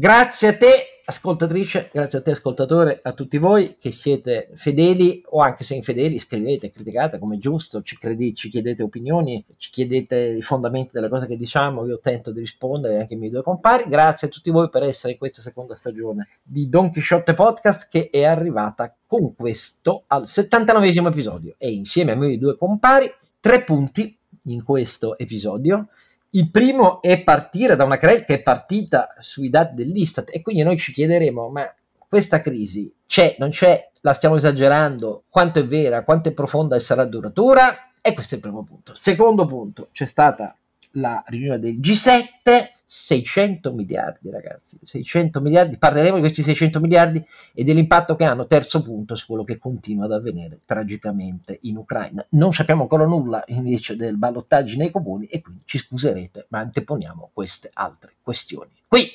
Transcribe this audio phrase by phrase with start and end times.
[0.00, 5.42] Grazie a te ascoltatrice, grazie a te ascoltatore, a tutti voi che siete fedeli o
[5.42, 10.40] anche se infedeli, scrivete, criticate come giusto, ci, credi, ci chiedete opinioni, ci chiedete i
[10.40, 13.84] fondamenti delle cose che diciamo, io tento di rispondere anche ai miei due compari.
[13.88, 18.08] Grazie a tutti voi per essere in questa seconda stagione di Don Quixote Podcast che
[18.08, 24.16] è arrivata con questo al 79 episodio e insieme ai miei due compari tre punti
[24.44, 25.88] in questo episodio
[26.30, 30.62] il primo è partire da una crisi che è partita sui dati dell'Istat e quindi
[30.62, 31.72] noi ci chiederemo, ma
[32.08, 36.80] questa crisi c'è, non c'è, la stiamo esagerando, quanto è vera, quanto è profonda e
[36.80, 37.90] sarà duratura?
[38.00, 38.94] E questo è il primo punto.
[38.94, 40.56] Secondo punto, c'è stata
[40.92, 47.62] la riunione del G7, 600 miliardi ragazzi, 600 miliardi, parleremo di questi 600 miliardi e
[47.62, 52.26] dell'impatto che hanno, terzo punto, su quello che continua ad avvenire tragicamente in Ucraina.
[52.30, 57.30] Non sappiamo ancora nulla invece del ballottaggio nei comuni e quindi ci scuserete, ma anteponiamo
[57.32, 58.70] queste altre questioni.
[58.88, 59.08] Qui!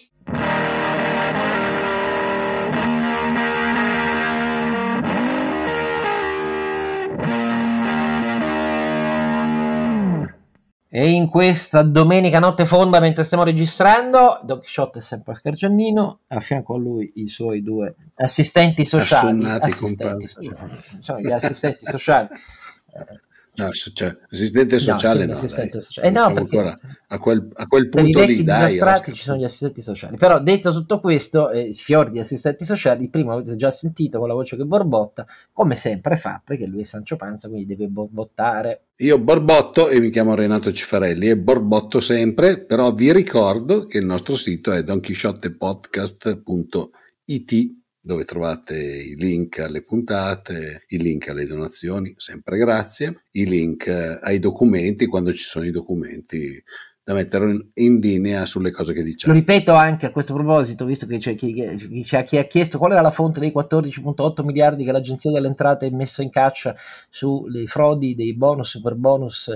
[10.98, 16.20] E in questa domenica notte fonda, mentre stiamo registrando, Don Quixote è sempre a Scargiannino,
[16.28, 19.44] a fianco a lui i suoi due assistenti sociali.
[19.44, 20.80] Assistenti sociali.
[21.00, 22.30] Sono gli assistenti sociali.
[23.58, 25.32] No, cioè, assistente sociale no.
[25.32, 26.08] no, assistente sociale.
[26.08, 28.80] Eh, no perché a quel, a quel punto lì, dai.
[29.14, 30.18] ci sono gli assistenti sociali.
[30.18, 34.34] Però detto tutto questo, eh, fior di assistenti sociali, prima avete già sentito con la
[34.34, 38.88] voce che borbotta, come sempre fa, perché lui è Sancio Panza, quindi deve borbottare.
[38.98, 44.06] Io borbotto e mi chiamo Renato Cifarelli e borbotto sempre, però vi ricordo che il
[44.06, 52.58] nostro sito è donchisciottepodcast.it dove trovate i link alle puntate, i link alle donazioni, sempre
[52.58, 56.64] grazie, i link eh, ai documenti quando ci sono i documenti
[57.04, 59.34] da mettere in linea sulle cose che diciamo.
[59.34, 62.92] Lo ripeto anche a questo proposito, visto che c'è chi, chi, chi, ha chiesto qual
[62.92, 66.76] era la fonte dei 14.8 miliardi che l'Agenzia delle Entrate ha messo in caccia
[67.10, 69.52] sulle frodi dei bonus, super bonus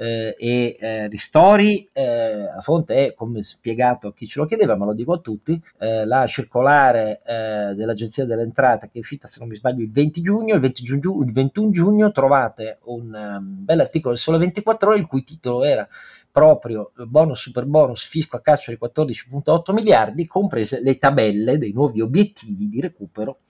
[0.00, 1.88] eh, e eh, ristori.
[1.92, 5.18] Eh, la fonte è, come spiegato a chi ce lo chiedeva, ma lo dico a
[5.18, 9.82] tutti, eh, la circolare eh, dell'Agenzia delle Entrate che è uscita, se non mi sbaglio,
[9.82, 10.54] il 20 giugno.
[10.54, 15.06] Il, 20 giugno, il 21 giugno trovate un um, bell'articolo del Sole 24 Ore il
[15.06, 15.86] cui titolo era
[16.32, 22.00] proprio bonus super bonus fisco a caccia di 14.8 miliardi, comprese le tabelle dei nuovi
[22.00, 23.40] obiettivi di recupero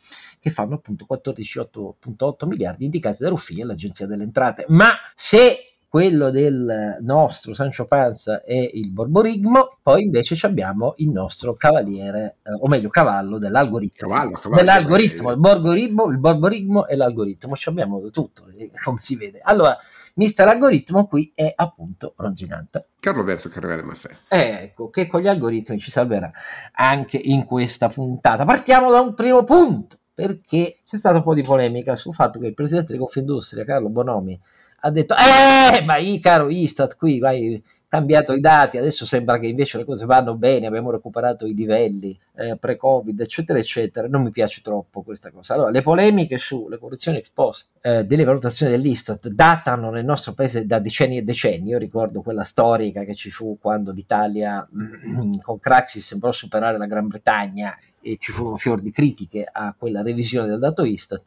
[0.41, 4.65] che fanno appunto 14.8 miliardi indicati da Ruffini all'Agenzia delle Entrate.
[4.69, 11.57] Ma se quello del nostro Sancho Panza è il borborigmo, poi invece abbiamo il nostro
[11.57, 14.09] cavaliere, eh, o meglio cavallo dell'algoritmo.
[14.09, 19.17] Cavallo, cavallo, dell'algoritmo, il borborigmo, il borborigmo e l'algoritmo, ci abbiamo tutto, eh, come si
[19.17, 19.41] vede.
[19.43, 19.77] Allora,
[20.15, 22.91] mister algoritmo qui è appunto Ronzinante.
[23.01, 24.11] Carlo Alberto Carrera Maffè.
[24.29, 26.31] Ecco, che con gli algoritmi ci salverà
[26.71, 28.45] anche in questa puntata.
[28.45, 32.47] Partiamo da un primo punto, perché c'è stata un po' di polemica sul fatto che
[32.47, 34.41] il presidente di Confindustria, Carlo Bonomi,
[34.81, 39.49] ha detto, eh, ma io caro Istat, qui hai cambiato i dati, adesso sembra che
[39.49, 44.07] invece le cose vanno bene, abbiamo recuperato i livelli eh, pre-Covid, eccetera, eccetera.
[44.07, 45.55] Non mi piace troppo questa cosa.
[45.55, 50.67] Allora, le polemiche sulle correzioni ex post eh, delle valutazioni dell'Istat datano nel nostro paese
[50.67, 51.71] da decenni e decenni.
[51.71, 54.65] Io ricordo quella storica che ci fu quando l'Italia
[55.43, 60.01] con Craxi sembrò superare la Gran Bretagna e ci furono fior di critiche a quella
[60.03, 61.25] revisione del dato Istat.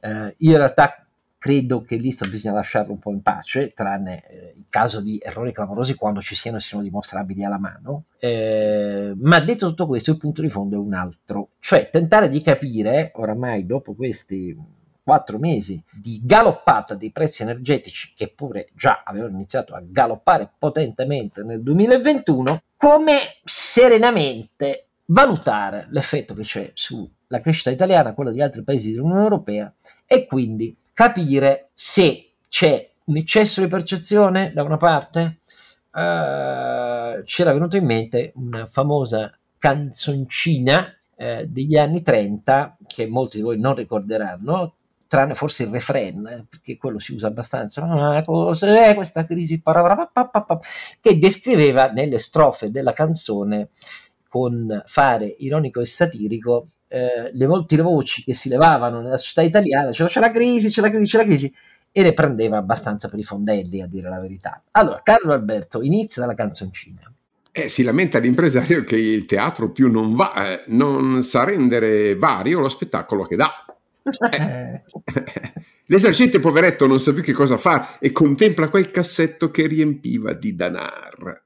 [0.00, 1.02] Eh, in realtà
[1.38, 5.52] credo che l'Istat bisogna lasciarlo un po' in pace, tranne eh, il caso di errori
[5.52, 8.04] clamorosi quando ci siano e siano dimostrabili alla mano.
[8.18, 12.42] Eh, ma detto tutto questo, il punto di fondo è un altro, cioè tentare di
[12.42, 14.56] capire, oramai dopo questi
[15.08, 21.42] quattro mesi di galoppata dei prezzi energetici, che pure già avevano iniziato a galoppare potentemente
[21.42, 28.92] nel 2021, come serenamente valutare l'effetto che c'è sulla crescita italiana, quella di altri paesi
[28.92, 29.72] dell'Unione Europea
[30.04, 35.38] e quindi capire se c'è un eccesso di percezione da una parte.
[35.92, 43.44] Uh, c'era venuto in mente una famosa canzoncina uh, degli anni 30 che molti di
[43.44, 44.74] voi non ricorderanno,
[45.06, 49.62] tranne forse il refrain, eh, perché quello si usa abbastanza, ah, cos'è questa crisi,
[51.00, 53.68] che descriveva nelle strofe della canzone
[54.28, 59.92] con fare ironico e satirico eh, le molte voci che si levavano nella società italiana,
[59.92, 61.54] cioè c'è la crisi, c'è la crisi, c'è la crisi,
[61.92, 64.62] e le prendeva abbastanza per i fondelli, a dire la verità.
[64.72, 67.12] Allora, Carlo Alberto inizia dalla canzoncina.
[67.50, 72.60] Eh, si lamenta l'impresario che il teatro più non va, eh, non sa rendere vario
[72.60, 73.64] lo spettacolo che dà.
[74.30, 74.82] Eh.
[75.86, 80.54] L'esercente poveretto non sa più che cosa fare e contempla quel cassetto che riempiva di
[80.54, 81.42] danar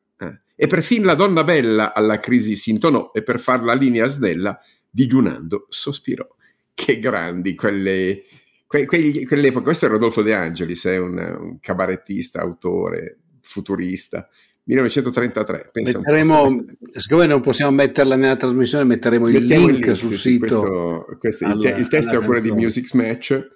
[0.54, 4.58] E perfino la donna bella alla crisi si intonò e per far la linea snella,
[4.92, 6.28] digiunando, sospirò.
[6.74, 8.24] Che grandi quelle,
[8.66, 9.64] que, que, quell'epoca.
[9.64, 14.28] Questo è Rodolfo De Angelis, è un, un cabarettista, autore, futurista.
[14.64, 15.70] 1933.
[15.72, 20.38] Metteremo, siccome non possiamo metterla nella trasmissione, metteremo il link, link, sul sì, sito.
[20.38, 23.48] Questo, questo, alla, il, te, il, testo è ancora di Music Match,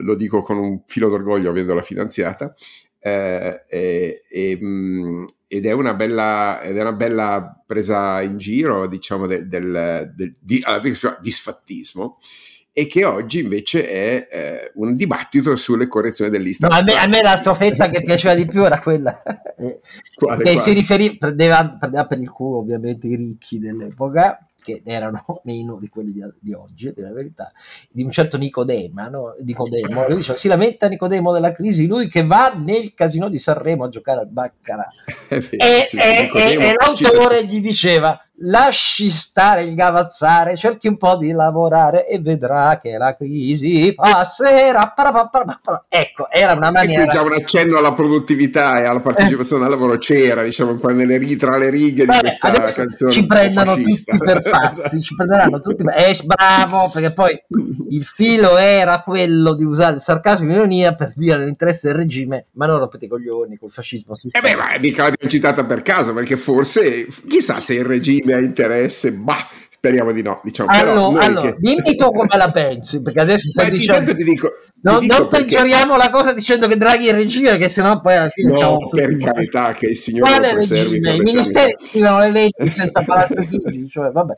[0.00, 2.54] lo dico con un filo d'orgoglio avendola finanziata.
[3.00, 8.86] Eh, e, e, mm, ed, è una bella, ed è una bella presa in giro,
[8.86, 10.62] diciamo, del, del, del di,
[11.20, 12.18] disfattismo
[12.78, 16.70] e che oggi invece è eh, un dibattito sulle correzioni dell'Istat.
[16.70, 19.20] No, a, me, a me la strofetta che piaceva di più era quella
[20.14, 20.58] quale, che quale?
[20.58, 25.88] si riferiva, prendeva, prendeva per il culo ovviamente i ricchi dell'epoca che erano meno di
[25.88, 27.50] quelli di, di oggi, della verità,
[27.90, 29.34] di un certo Nicodema, no?
[29.40, 33.84] Nicodemo, lui dice, si lamenta Nicodemo della crisi, lui che va nel casino di Sanremo
[33.84, 34.92] a giocare al Baccarat.
[35.30, 41.32] e, sì, e, e l'autore gli diceva, lasci stare il gavazzare, cerchi un po' di
[41.32, 44.94] lavorare e vedrà che la crisi passerà.
[45.88, 47.02] Ecco, era una maniera.
[47.02, 50.88] E qui già un accenno alla produttività e alla partecipazione al lavoro c'era, diciamo, po'
[50.88, 53.12] nelle, tra le righe Vabbè, di questa canzone.
[53.12, 55.94] Ci prendono tutti per pazzi, ci prenderanno tutti per...
[55.96, 57.40] Eh, bravo, perché poi
[57.90, 62.46] il filo era quello di usare il sarcasmo e l'ironia per dire l'interesse del regime,
[62.52, 64.14] ma non rompete i coglioni col fascismo.
[64.30, 68.40] Eh beh, ma mica l'abbiamo citata per caso, perché forse, chissà se il regime ha
[68.40, 69.36] interesse, ma
[69.78, 70.40] speriamo di no.
[70.42, 70.68] Diciamo.
[70.70, 71.56] Allora, allora che...
[71.58, 74.12] dimmi tu come la pensi, perché adesso stai dicendo...
[74.14, 74.52] ti dico,
[74.82, 76.06] no, non peggioriamo perché...
[76.06, 79.72] la cosa dicendo che Draghi è regime, che sennò poi alla fine no, per carità,
[79.74, 81.14] che il signore Quale regime?
[81.14, 84.34] I ministeri scrivono le leggi senza palazzo Chigi, cioè vabbè.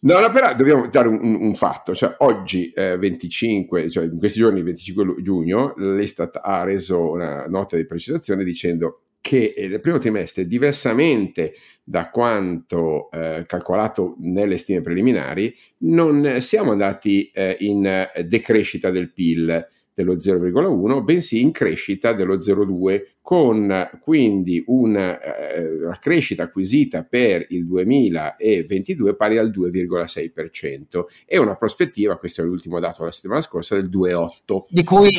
[0.00, 4.38] No, no, però dobbiamo dare un, un fatto, cioè oggi eh, 25, cioè in questi
[4.38, 9.98] giorni 25 giugno, l'Estat ha reso una nota di precisazione dicendo che eh, nel primo
[9.98, 11.52] trimestre, diversamente
[11.88, 19.68] da quanto eh, calcolato nelle stime preliminari, non siamo andati eh, in decrescita del PIL
[19.96, 27.46] dello 0,1, bensì in crescita dello 0,2, con quindi una, eh, una, crescita acquisita per
[27.48, 33.74] il 2022 pari al 2,6% e una prospettiva, questo è l'ultimo dato della settimana scorsa,
[33.74, 34.66] del 2,8%.
[34.68, 35.10] Di cui,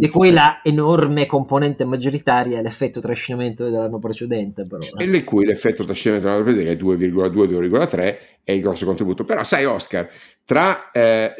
[0.00, 4.64] di cui la enorme componente maggioritaria è l'effetto trascinamento dell'anno precedente.
[4.68, 5.04] Però, eh.
[5.04, 9.24] E di cui l'effetto trascinamento dell'anno precedente è 2,2-2,3 è il grosso contributo.
[9.24, 10.08] Però sai Oscar,
[10.46, 11.34] tra eh,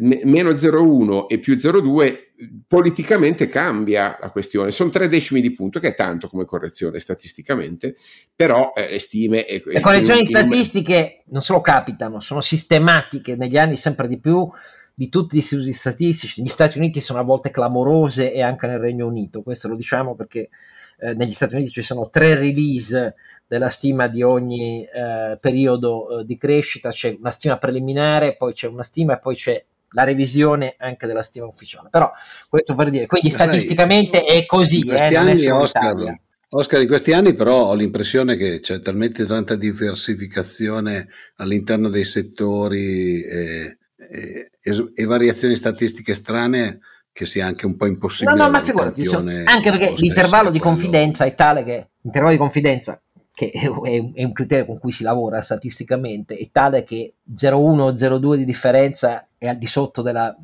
[0.00, 2.18] meno 0,1 e più 0,2
[2.66, 4.70] politicamente cambia la questione.
[4.70, 7.96] Sono tre decimi di punto, che è tanto come correzione statisticamente,
[8.36, 9.46] però eh, le stime...
[9.46, 14.46] E, le correzioni in, statistiche non solo capitano, sono sistematiche negli anni sempre di più
[14.92, 16.42] di tutti gli istituti statistici.
[16.42, 20.14] Gli Stati Uniti sono a volte clamorose e anche nel Regno Unito, questo lo diciamo
[20.14, 20.50] perché
[20.98, 23.14] eh, negli Stati Uniti ci sono tre release
[23.50, 28.68] della stima di ogni eh, periodo eh, di crescita, c'è una stima preliminare, poi c'è
[28.68, 31.88] una stima e poi c'è la revisione anche della stima ufficiale.
[31.90, 32.12] Però
[32.48, 34.86] questo per dire, quindi Sai, statisticamente è così.
[34.86, 36.20] Eh, anni, Oscar,
[36.50, 41.08] Oscar, in questi anni però ho l'impressione che c'è talmente tanta diversificazione
[41.38, 44.50] all'interno dei settori e, e,
[44.94, 46.78] e variazioni statistiche strane
[47.12, 48.36] che sia anche un po' impossibile.
[48.36, 53.02] No, no, ma figurati, anche perché l'intervallo di confidenza è tale che l'intervallo di confidenza
[53.40, 58.34] che è, è, un criterio con cui si lavora statisticamente, è tale che 0,1 0,2
[58.36, 60.36] di differenza è al di sotto della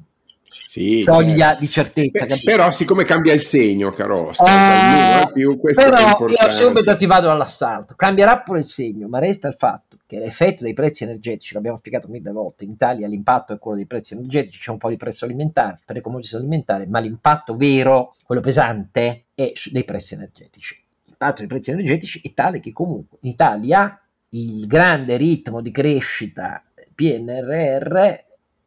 [0.43, 1.61] sì, soglia certo.
[1.61, 2.25] di certezza.
[2.25, 7.95] Beh, però, siccome cambia il segno, caro, eh, più, però io subito ti vado all'assalto.
[7.95, 12.09] Cambierà pure il segno, ma resta il fatto che l'effetto dei prezzi energetici, l'abbiamo spiegato
[12.09, 15.27] mille volte, in Italia l'impatto è quello dei prezzi energetici, c'è un po' di prezzo
[15.27, 20.85] alimentare per le commodities alimentari, ma l'impatto vero, quello pesante, è dei prezzi energetici
[21.17, 23.99] l'impatto dei prezzi energetici è tale che comunque in Italia
[24.31, 26.63] il grande ritmo di crescita
[26.95, 28.25] PNRR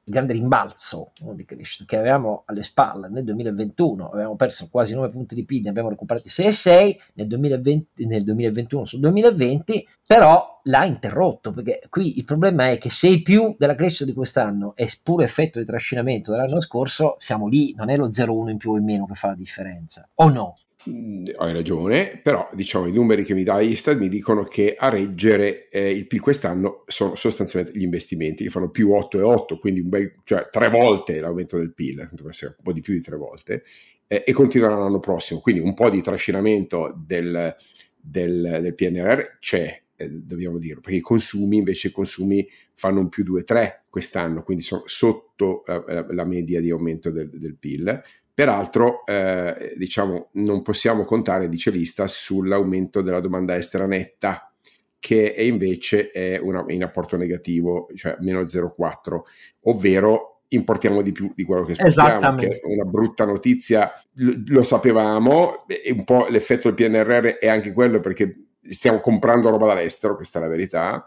[0.10, 5.10] il grande rimbalzo di crescita che avevamo alle spalle nel 2021, avevamo perso quasi 9
[5.10, 10.84] punti di PIL, ne abbiamo recuperati 6,6 nel, 2020, nel 2021 sul 2020, però l'ha
[10.84, 14.88] interrotto perché qui il problema è che se il più della crescita di quest'anno è
[15.04, 18.78] puro effetto di trascinamento dell'anno scorso, siamo lì, non è lo 0,1 in più o
[18.78, 20.56] in meno che fa la differenza, o no?
[20.88, 24.88] Mm, hai ragione, però diciamo i numeri che mi dà Istat mi dicono che a
[24.88, 30.14] reggere eh, il PIL quest'anno sono sostanzialmente gli investimenti che fanno più 8,8, quindi bel,
[30.24, 33.64] cioè tre volte l'aumento del PIL, un po' di più di tre volte,
[34.08, 37.54] eh, e continueranno l'anno prossimo, quindi un po' di trascinamento del,
[38.00, 43.10] del, del PNRR c'è, eh, dobbiamo dirlo, perché i consumi invece i consumi fanno un
[43.10, 48.02] più 2,3 quest'anno, quindi sono sotto la, la media di aumento del, del PIL,
[48.40, 54.50] Peraltro, eh, diciamo, non possiamo contare, dice l'Ista, sull'aumento della domanda estera netta
[54.98, 59.20] che è invece è una, in apporto negativo, cioè meno 0,4,
[59.64, 64.64] ovvero importiamo di più di quello che esportiamo, che è una brutta notizia, lo, lo
[64.64, 70.16] sapevamo, e un po' l'effetto del PNRR è anche quello perché stiamo comprando roba dall'estero,
[70.16, 71.06] questa è la verità,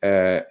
[0.00, 0.44] eh,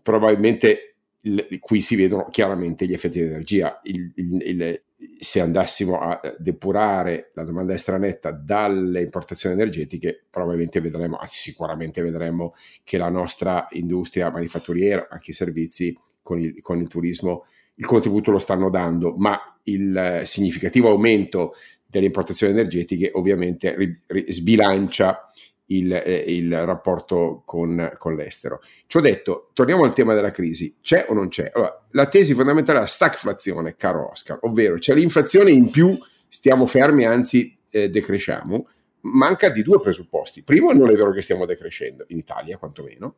[0.00, 3.80] probabilmente il, qui si vedono chiaramente gli effetti di energia.
[3.82, 4.82] Il, il,
[5.18, 12.54] se andassimo a depurare la domanda estera netta dalle importazioni energetiche, probabilmente vedremo, sicuramente vedremo
[12.84, 17.44] che la nostra industria manifatturiera, anche i servizi con il, con il turismo,
[17.76, 21.54] il contributo lo stanno dando, ma il significativo aumento
[21.86, 25.30] delle importazioni energetiche ovviamente ri, ri, sbilancia
[25.70, 28.60] il, eh, il rapporto con, con, l'estero.
[28.86, 30.76] Ciò detto, torniamo al tema della crisi.
[30.80, 31.50] C'è o non c'è?
[31.52, 35.96] Allora, la tesi fondamentale è la stagflazione, caro Oscar, ovvero c'è l'inflazione in più,
[36.28, 38.68] stiamo fermi, anzi eh, decresciamo.
[39.02, 40.42] Manca di due presupposti.
[40.42, 43.14] Primo, non è vero che stiamo decrescendo, in Italia quantomeno.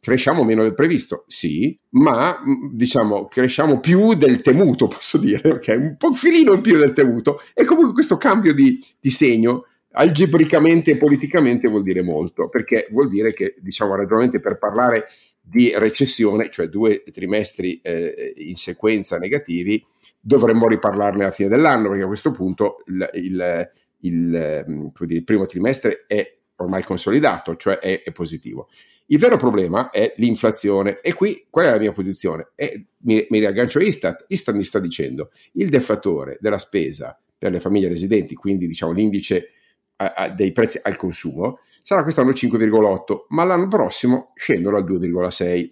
[0.00, 2.38] Cresciamo meno del previsto, sì, ma
[2.72, 5.76] diciamo cresciamo più del temuto, posso dire, ok?
[5.78, 7.38] Un po' filino in più del temuto.
[7.52, 9.66] E comunque questo cambio di, di segno
[9.98, 15.06] algebricamente e politicamente vuol dire molto, perché vuol dire che, diciamo, ragionamenti per parlare
[15.40, 19.82] di recessione, cioè due trimestri eh, in sequenza negativi,
[20.20, 25.24] dovremmo riparlarne alla fine dell'anno, perché a questo punto il, il, il, mm, dire, il
[25.24, 28.68] primo trimestre è ormai consolidato, cioè è, è, positivo.
[29.06, 32.50] Il vero problema è l'inflazione e qui qual è la mia posizione?
[32.54, 34.24] E mi, mi riaggancio a Istat.
[34.28, 39.50] Istat mi sta dicendo il deflatore della spesa per le famiglie residenti, quindi diciamo l'indice
[39.96, 45.70] a, a dei prezzi al consumo, sarà quest'anno 5,8, ma l'anno prossimo scendono al 2,6.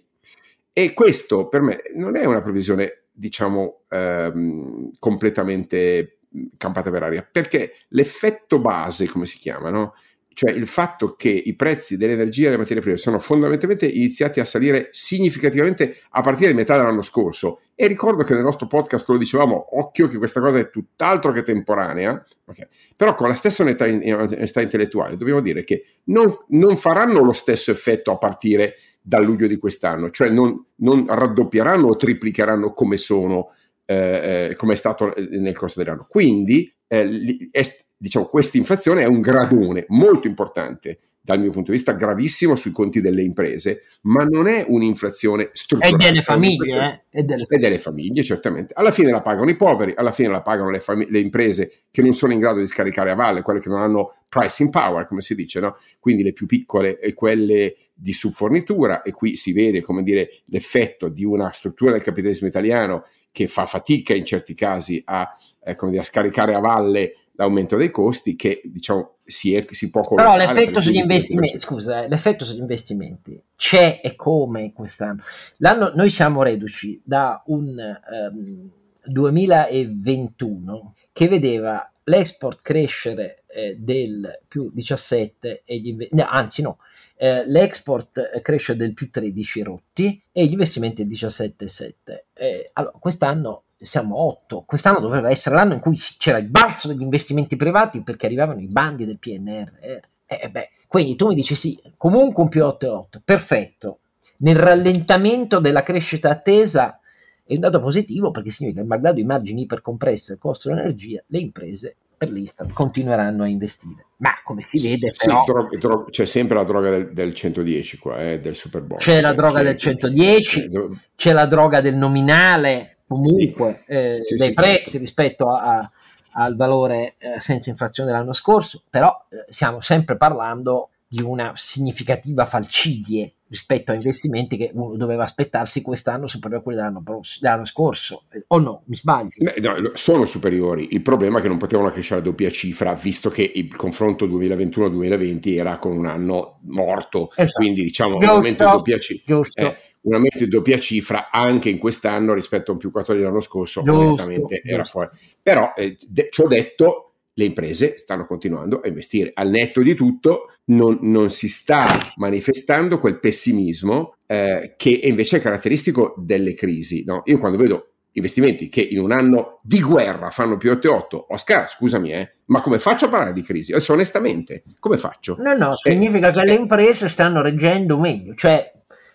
[0.73, 6.19] E questo per me non è una previsione, diciamo, ehm, completamente
[6.57, 9.93] campata per aria, perché l'effetto base, come si chiama, no?
[10.35, 14.45] Cioè il fatto che i prezzi dell'energia e delle materie prime sono fondamentalmente iniziati a
[14.45, 17.61] salire significativamente a partire da metà dell'anno scorso.
[17.73, 21.41] E ricordo che nel nostro podcast lo dicevamo, occhio che questa cosa è tutt'altro che
[21.41, 22.67] temporanea, okay.
[22.97, 27.71] però con la stessa onestà, onestà intellettuale dobbiamo dire che non, non, faranno lo stesso
[27.71, 33.53] effetto a partire dal luglio di quest'anno, cioè non, non raddoppieranno o triplicheranno come sono,
[33.85, 36.05] eh, eh come è stato nel corso dell'anno.
[36.09, 37.61] Quindi eh, è,
[37.97, 42.69] diciamo, questa inflazione è un gradone molto importante dal mio punto di vista gravissimo sui
[42.69, 45.95] conti delle imprese, ma non è un'inflazione strutturale.
[45.95, 47.19] E delle famiglie, eh?
[47.19, 47.47] e delle...
[47.49, 48.75] e delle famiglie, certamente.
[48.77, 52.03] Alla fine la pagano i poveri, alla fine la pagano le, fam- le, imprese che
[52.03, 55.21] non sono in grado di scaricare a valle, quelle che non hanno pricing power, come
[55.21, 55.75] si dice, no?
[55.99, 61.09] quindi le più piccole e quelle di subfornitura, e qui si vede, come dire, l'effetto
[61.09, 65.27] di una struttura del capitalismo italiano che fa fatica in certi casi a,
[65.63, 70.01] eh, dire, a scaricare a valle l'aumento dei costi che diciamo si, è, si può
[70.01, 70.45] collocare.
[70.45, 75.21] Però l'effetto sugli investimenti, scusa, eh, l'effetto sugli investimenti c'è e come quest'anno.
[75.57, 77.79] L'anno, noi siamo reduci da un um,
[78.13, 78.69] ehm,
[79.05, 86.77] 2021 che vedeva l'export crescere eh, del più 17 e gli inve- no, anzi no,
[87.17, 91.93] eh, l'export cresce del più 13 rotti e gli investimenti del 17,7.
[92.33, 94.63] Eh, allora, quest'anno siamo 8.
[94.65, 98.67] Quest'anno doveva essere l'anno in cui c'era il balzo degli investimenti privati perché arrivavano i
[98.67, 99.99] bandi del PNRR.
[100.25, 103.99] Eh, beh, quindi tu mi dici sì, comunque un più 8,8, perfetto.
[104.37, 106.99] Nel rallentamento della crescita attesa
[107.45, 111.39] è un dato positivo perché significa che malgrado i margini ipercompressi del costo dell'energia, le
[111.39, 114.05] imprese per l'Istat continueranno a investire.
[114.17, 117.97] Ma come si vede, sì, però, dro- dro- c'è sempre la droga del, del 110
[117.97, 119.03] qua, eh, del super bonus.
[119.03, 120.69] C'è la droga del 110,
[121.15, 124.97] c'è la droga del nominale, comunque eh, sì, dei sì, prezzi certo.
[124.99, 125.91] rispetto a, a,
[126.33, 132.45] al valore eh, senza inflazione dell'anno scorso, però eh, stiamo sempre parlando di una significativa
[132.45, 137.03] falcidie rispetto a investimenti che uno doveva aspettarsi quest'anno superiori a quelli dell'anno,
[137.39, 138.83] dell'anno scorso, eh, o no?
[138.85, 139.29] Mi sbaglio?
[139.61, 140.89] No, sono superiori.
[140.91, 145.57] Il problema è che non potevano crescere a doppia cifra, visto che il confronto 2021-2020
[145.57, 147.59] era con un anno morto, esatto.
[147.59, 149.41] quindi diciamo giusto, un aumento in doppia cifra.
[149.53, 153.41] Eh, un aumento in doppia cifra anche in quest'anno rispetto a un più 14 dell'anno
[153.41, 154.73] scorso, giusto, onestamente giusto.
[154.73, 155.09] era fuori.
[155.41, 157.04] Però, eh, de- ciò detto,
[157.37, 159.31] le imprese stanno continuando a investire.
[159.33, 165.41] Al netto di tutto non, non si sta manifestando quel pessimismo eh, che invece è
[165.41, 167.03] caratteristico delle crisi.
[167.05, 167.21] No?
[167.25, 172.11] Io quando vedo investimenti che in un anno di guerra fanno più 8,8, Oscar, scusami,
[172.11, 173.73] eh, ma come faccio a parlare di crisi?
[173.73, 175.35] Adesso, onestamente, come faccio?
[175.39, 176.59] No, no, eh, significa che le eh.
[176.59, 178.71] imprese stanno reggendo meglio, cioè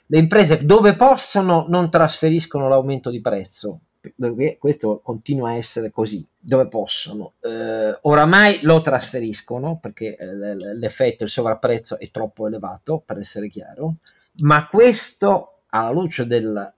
[0.07, 3.81] le imprese dove possono non trasferiscono l'aumento di prezzo
[4.15, 7.35] dove questo continua a essere così, dove possono.
[7.41, 13.97] Eh, oramai lo trasferiscono perché eh, l'effetto, il sovrapprezzo è troppo elevato, per essere chiaro,
[14.39, 16.73] ma questo alla luce del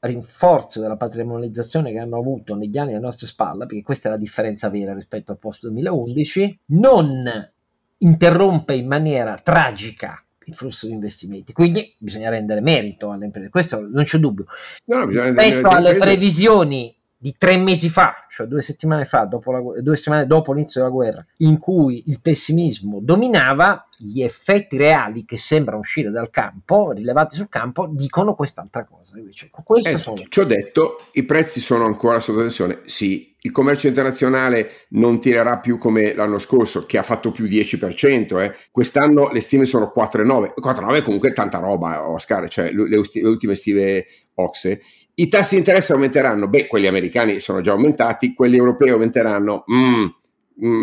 [0.00, 4.18] rinforzo della patrimonializzazione che hanno avuto negli anni alle nostre spalle, perché questa è la
[4.18, 7.50] differenza vera rispetto al post 2011, non
[7.98, 11.52] interrompe in maniera tragica il flusso di investimenti.
[11.52, 14.46] Quindi bisogna rendere merito alle imprese, questo non c'è dubbio.
[14.86, 19.96] No, Rispetto alle previsioni di tre mesi fa, cioè due settimane fa, dopo la, due
[19.96, 25.80] settimane dopo l'inizio della guerra, in cui il pessimismo dominava, gli effetti reali che sembrano
[25.80, 29.18] uscire dal campo, rilevati sul campo, dicono quest'altra cosa.
[29.18, 29.50] Invece,
[29.82, 30.22] eh, sono...
[30.28, 32.80] Ci ho detto, i prezzi sono ancora sotto tensione?
[32.84, 33.34] Sì.
[33.40, 38.40] Il commercio internazionale non tirerà più come l'anno scorso, che ha fatto più 10%.
[38.42, 38.52] Eh.
[38.70, 40.52] Quest'anno le stime sono 4,9.
[40.60, 44.80] 4,9 è comunque tanta roba, Oscar, cioè le, le ultime stime Oxe
[45.20, 46.48] i tassi di interesse aumenteranno?
[46.48, 50.06] Beh, quelli americani sono già aumentati, quelli europei aumenteranno mm,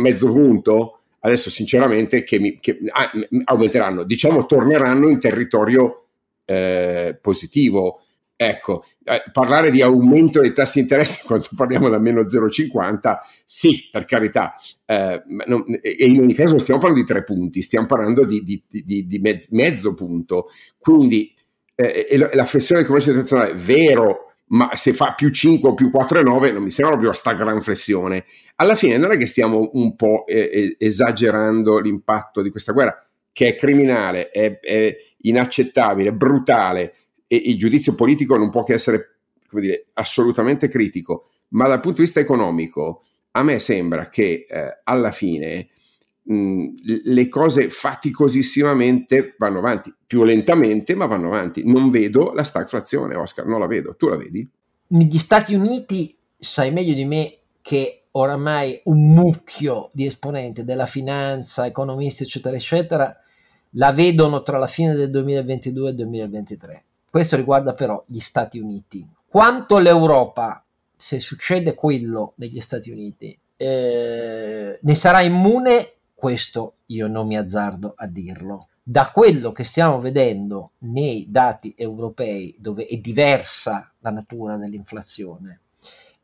[0.02, 1.00] mezzo punto.
[1.22, 3.12] Adesso, sinceramente, che mi, che, ah,
[3.46, 6.08] aumenteranno, diciamo, torneranno in territorio
[6.46, 8.02] eh, positivo.
[8.38, 13.88] Ecco, eh, parlare di aumento dei tassi di interesse quando parliamo da meno 0,50, sì,
[13.90, 14.54] per carità,
[14.86, 18.62] eh, non, e in ogni caso stiamo parlando di tre punti, stiamo parlando di, di,
[18.68, 20.50] di, di mezzo, mezzo punto.
[20.78, 21.34] Quindi
[21.76, 26.54] eh, la flessione del commercio internazionale, vero, ma se fa più 5 o più 4,9
[26.54, 28.26] non mi sembra proprio sta gran flessione.
[28.56, 33.48] Alla fine non è che stiamo un po' eh, esagerando l'impatto di questa guerra, che
[33.48, 36.94] è criminale, è, è inaccettabile, brutale
[37.28, 39.18] e il giudizio politico non può che essere,
[39.52, 43.02] dire, assolutamente critico, ma dal punto di vista economico
[43.32, 45.68] a me sembra che eh, alla fine
[46.26, 46.68] mh,
[47.04, 51.64] le cose faticosissimamente vanno avanti, più lentamente, ma vanno avanti.
[51.66, 53.96] Non vedo la stagflazione, Oscar, non la vedo.
[53.96, 54.48] Tu la vedi?
[54.88, 61.66] Negli Stati Uniti sai meglio di me che oramai un mucchio di esponenti della finanza,
[61.66, 63.20] economisti, eccetera, eccetera,
[63.72, 66.84] la vedono tra la fine del 2022 e il 2023.
[67.10, 69.06] Questo riguarda però gli Stati Uniti.
[69.28, 70.64] Quanto l'Europa,
[70.96, 77.94] se succede quello negli Stati Uniti, eh, ne sarà immune questo io non mi azzardo
[77.96, 78.70] a dirlo.
[78.82, 85.60] Da quello che stiamo vedendo nei dati europei, dove è diversa la natura dell'inflazione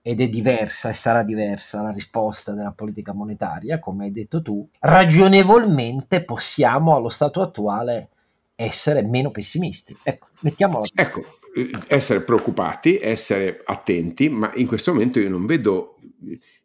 [0.02, 4.68] ed è diversa e sarà diversa la risposta della politica monetaria, come hai detto tu,
[4.80, 8.10] ragionevolmente possiamo allo stato attuale
[8.56, 9.96] essere meno pessimisti.
[10.04, 10.86] Ecco, mettiamola.
[10.94, 11.24] Ecco,
[11.88, 15.98] essere preoccupati, essere attenti, ma in questo momento io non vedo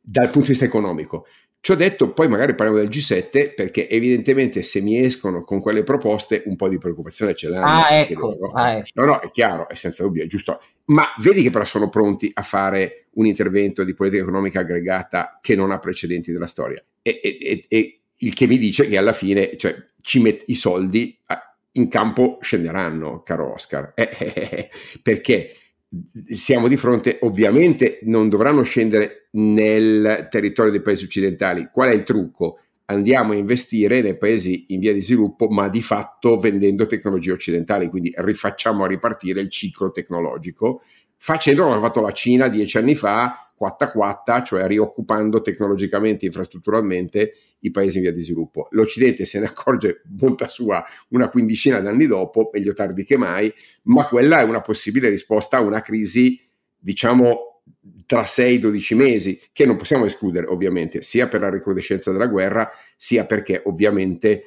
[0.00, 1.26] dal punto di vista economico
[1.66, 5.82] ci ho detto, poi magari parliamo del G7, perché evidentemente se mi escono con quelle
[5.82, 7.66] proposte un po' di preoccupazione ce l'hanno.
[7.66, 8.88] Ah, ecco, ah, ecco.
[8.94, 10.60] No, no, è chiaro, è senza dubbio, è giusto.
[10.84, 15.56] Ma vedi che però sono pronti a fare un intervento di politica economica aggregata che
[15.56, 16.80] non ha precedenti della storia.
[17.02, 21.18] E, e, e il che mi dice che alla fine cioè, ci met- i soldi
[21.72, 23.90] in campo scenderanno, caro Oscar.
[23.96, 24.70] Eh, eh, eh,
[25.02, 25.50] perché?
[26.26, 31.68] siamo di fronte, ovviamente non dovranno scendere nel territorio dei paesi occidentali.
[31.72, 32.58] Qual è il trucco?
[32.86, 37.88] Andiamo a investire nei paesi in via di sviluppo, ma di fatto vendendo tecnologie occidentali,
[37.88, 40.82] quindi rifacciamo a ripartire il ciclo tecnologico,
[41.16, 46.28] facendo come ha fatto la Cina dieci anni fa, quatta quatta, cioè rioccupando tecnologicamente, e
[46.28, 48.68] infrastrutturalmente i paesi in via di sviluppo.
[48.70, 53.52] L'Occidente se ne accorge, bontà sua, una quindicina d'anni dopo, meglio tardi che mai,
[53.84, 56.40] ma quella è una possibile risposta a una crisi,
[56.78, 57.62] diciamo,
[58.06, 62.28] tra 6 e 12 mesi, che non possiamo escludere ovviamente, sia per la recrudescenza della
[62.28, 64.44] guerra, sia perché ovviamente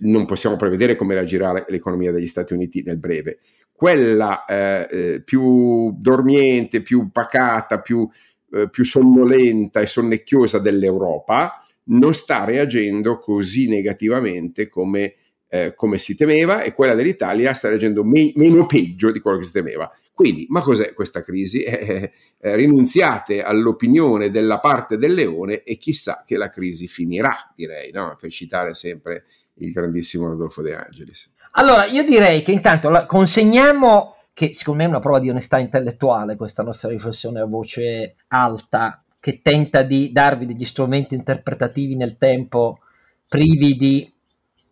[0.00, 3.38] non possiamo prevedere come reagirà l'economia degli Stati Uniti nel breve.
[3.72, 8.08] Quella eh, eh più dormiente, più pacata, più
[8.54, 15.14] eh, più sonnolenta e sonnecchiosa dell'Europa non sta reagendo così negativamente come,
[15.48, 19.44] eh, come si temeva e quella dell'Italia sta reagendo me- meno peggio di quello che
[19.44, 19.90] si temeva.
[20.14, 21.62] Quindi, ma cos'è questa crisi?
[21.72, 27.90] Eh, eh, rinunziate all'opinione della parte del leone e chissà che la crisi finirà, direi,
[27.92, 28.16] no?
[28.20, 31.30] per citare sempre il grandissimo Rodolfo De Angelis.
[31.52, 36.36] Allora, io direi che intanto consegniamo che secondo me è una prova di onestà intellettuale
[36.36, 42.80] questa nostra riflessione a voce alta, che tenta di darvi degli strumenti interpretativi nel tempo
[43.28, 44.12] privi di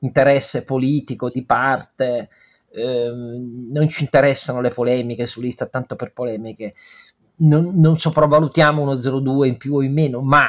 [0.00, 2.30] interesse politico, di parte,
[2.72, 6.74] ehm, non ci interessano le polemiche su lista tanto per polemiche,
[7.36, 10.48] non, non sopravvalutiamo uno 0,2 in più o in meno, ma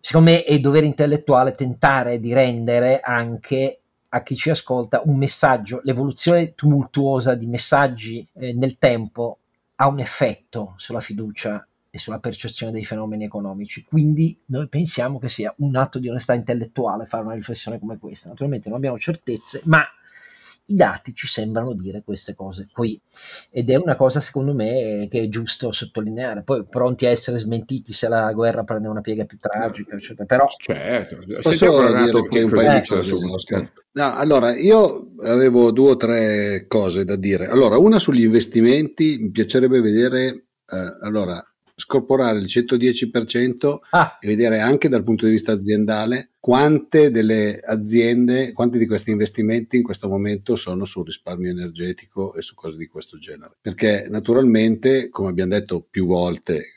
[0.00, 3.80] secondo me è dovere intellettuale tentare di rendere anche
[4.14, 9.38] a chi ci ascolta un messaggio, l'evoluzione tumultuosa di messaggi eh, nel tempo
[9.76, 13.84] ha un effetto sulla fiducia e sulla percezione dei fenomeni economici.
[13.84, 18.28] Quindi noi pensiamo che sia un atto di onestà intellettuale fare una riflessione come questa.
[18.28, 19.84] Naturalmente non abbiamo certezze, ma
[20.66, 22.98] i dati ci sembrano dire queste cose qui.
[23.50, 26.42] Ed è una cosa secondo me che è giusto sottolineare.
[26.42, 30.24] Poi pronti a essere smentiti se la guerra prende una piega più tragica eccetera.
[30.24, 31.18] però certo.
[31.42, 37.16] Posso dire che un paio di no, allora io avevo due o tre cose da
[37.16, 37.46] dire.
[37.46, 39.18] Allora una sugli investimenti.
[39.20, 41.42] Mi piacerebbe vedere eh, allora
[41.76, 44.18] scorporare il 110% ah.
[44.20, 49.76] e vedere anche dal punto di vista aziendale quante delle aziende, quanti di questi investimenti
[49.76, 53.56] in questo momento sono sul risparmio energetico e su cose di questo genere.
[53.60, 56.72] Perché naturalmente, come abbiamo detto più volte,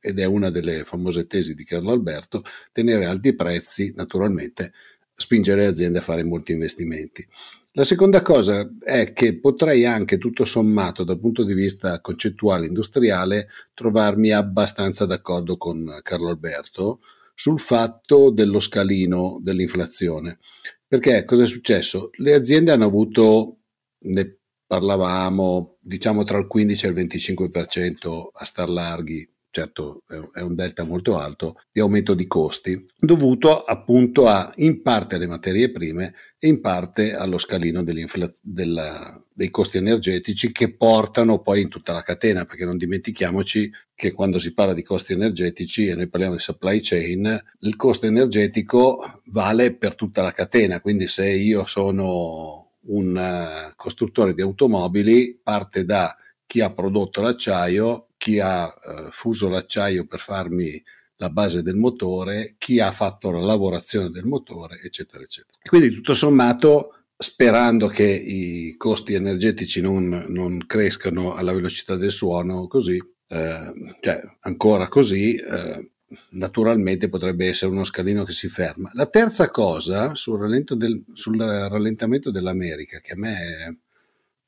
[0.00, 4.72] ed è una delle famose tesi di Carlo Alberto, tenere alti i prezzi naturalmente
[5.18, 7.26] spinge le aziende a fare molti investimenti.
[7.72, 13.48] La seconda cosa è che potrei anche tutto sommato dal punto di vista concettuale industriale
[13.74, 17.00] trovarmi abbastanza d'accordo con Carlo Alberto
[17.34, 20.38] sul fatto dello scalino dell'inflazione.
[20.86, 22.10] Perché cosa è successo?
[22.14, 23.58] Le aziende hanno avuto,
[24.00, 30.54] ne parlavamo, diciamo tra il 15 e il 25% a star larghi certo è un
[30.54, 36.14] delta molto alto, di aumento di costi, dovuto appunto a in parte alle materie prime
[36.38, 42.02] e in parte allo scalino della, dei costi energetici che portano poi in tutta la
[42.02, 46.40] catena, perché non dimentichiamoci che quando si parla di costi energetici e noi parliamo di
[46.40, 53.16] supply chain, il costo energetico vale per tutta la catena, quindi se io sono un
[53.16, 56.16] eh, costruttore di automobili, parte da
[56.48, 60.82] chi ha prodotto l'acciaio chi ha eh, fuso l'acciaio per farmi
[61.16, 65.58] la base del motore, chi ha fatto la lavorazione del motore, eccetera, eccetera.
[65.62, 72.68] Quindi tutto sommato, sperando che i costi energetici non, non crescano alla velocità del suono,
[72.68, 72.96] così,
[73.28, 75.90] eh, cioè ancora così, eh,
[76.30, 78.90] naturalmente potrebbe essere uno scalino che si ferma.
[78.94, 83.78] La terza cosa sul, del, sul rallentamento dell'America, che a me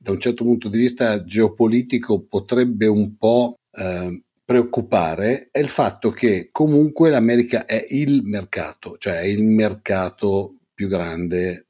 [0.03, 6.11] da un certo punto di vista geopolitico potrebbe un po' eh, preoccupare è il fatto
[6.11, 11.67] che comunque l'America è il mercato, cioè è il mercato più grande,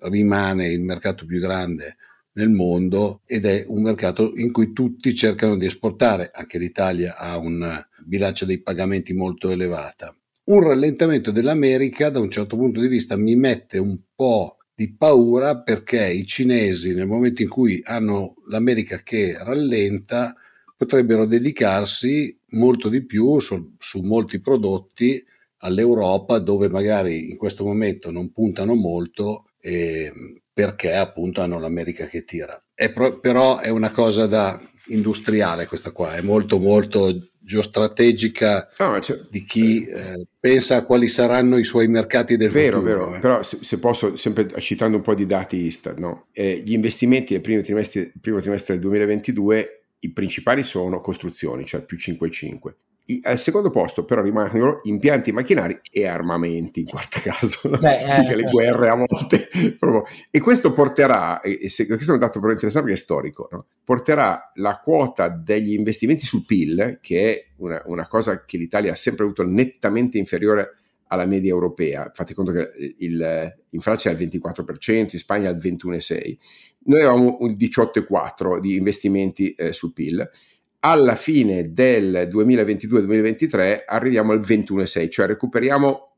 [0.00, 1.96] rimane il mercato più grande
[2.32, 7.36] nel mondo ed è un mercato in cui tutti cercano di esportare, anche l'Italia ha
[7.36, 10.16] un bilancio dei pagamenti molto elevata.
[10.44, 15.60] Un rallentamento dell'America da un certo punto di vista mi mette un po' di paura
[15.62, 20.34] perché i cinesi nel momento in cui hanno l'America che rallenta
[20.76, 25.24] potrebbero dedicarsi molto di più su, su molti prodotti
[25.58, 30.12] all'Europa dove magari in questo momento non puntano molto eh,
[30.52, 32.60] perché appunto hanno l'America che tira.
[32.74, 39.00] È pro, però è una cosa da industriale questa qua, è molto molto geostrategica no,
[39.00, 43.04] cioè, di chi eh, pensa a quali saranno i suoi mercati del vero, futuro.
[43.04, 43.18] Vero, eh.
[43.20, 46.26] però se, se, posso, sempre citando un po' di dati Istat, no?
[46.32, 51.82] eh, gli investimenti nel primo trimestre, primo trimestre del 2022 i principali sono costruzioni, cioè
[51.82, 52.74] più 5,5.
[53.24, 57.68] Al secondo posto però rimangono impianti macchinari e armamenti in quarto caso?
[57.68, 58.50] Beh, eh, le eh.
[58.50, 60.04] guerre a volte proprio.
[60.30, 63.66] e questo porterà, e se, questo è un dato però interessante perché è storico, no?
[63.84, 68.96] porterà la quota degli investimenti sul PIL, che è una, una cosa che l'Italia ha
[68.96, 72.10] sempre avuto nettamente inferiore alla media europea.
[72.12, 76.36] Fate conto che il, in Francia è al 24%, in Spagna al 21,6%.
[76.86, 80.28] Noi avevamo un 18,4% di investimenti eh, sul PIL.
[80.86, 86.16] Alla fine del 2022-2023 arriviamo al 21,6%, cioè recuperiamo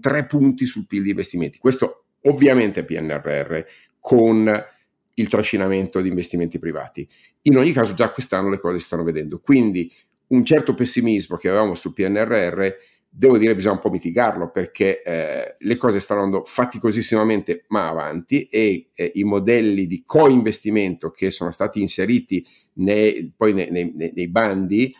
[0.00, 1.58] tre punti sul PIL di investimenti.
[1.58, 3.60] Questo ovviamente è PNRR
[4.00, 4.64] con
[5.12, 7.06] il trascinamento di investimenti privati.
[7.42, 9.40] In ogni caso già quest'anno le cose si stanno vedendo.
[9.40, 9.92] Quindi
[10.28, 12.66] un certo pessimismo che avevamo sul PNRR
[13.10, 18.44] devo dire bisogna un po' mitigarlo perché eh, le cose stanno andando faticosissimamente ma avanti
[18.44, 24.28] e eh, i modelli di co-investimento che sono stati inseriti nei, poi nei, nei, nei,
[24.28, 24.94] bandi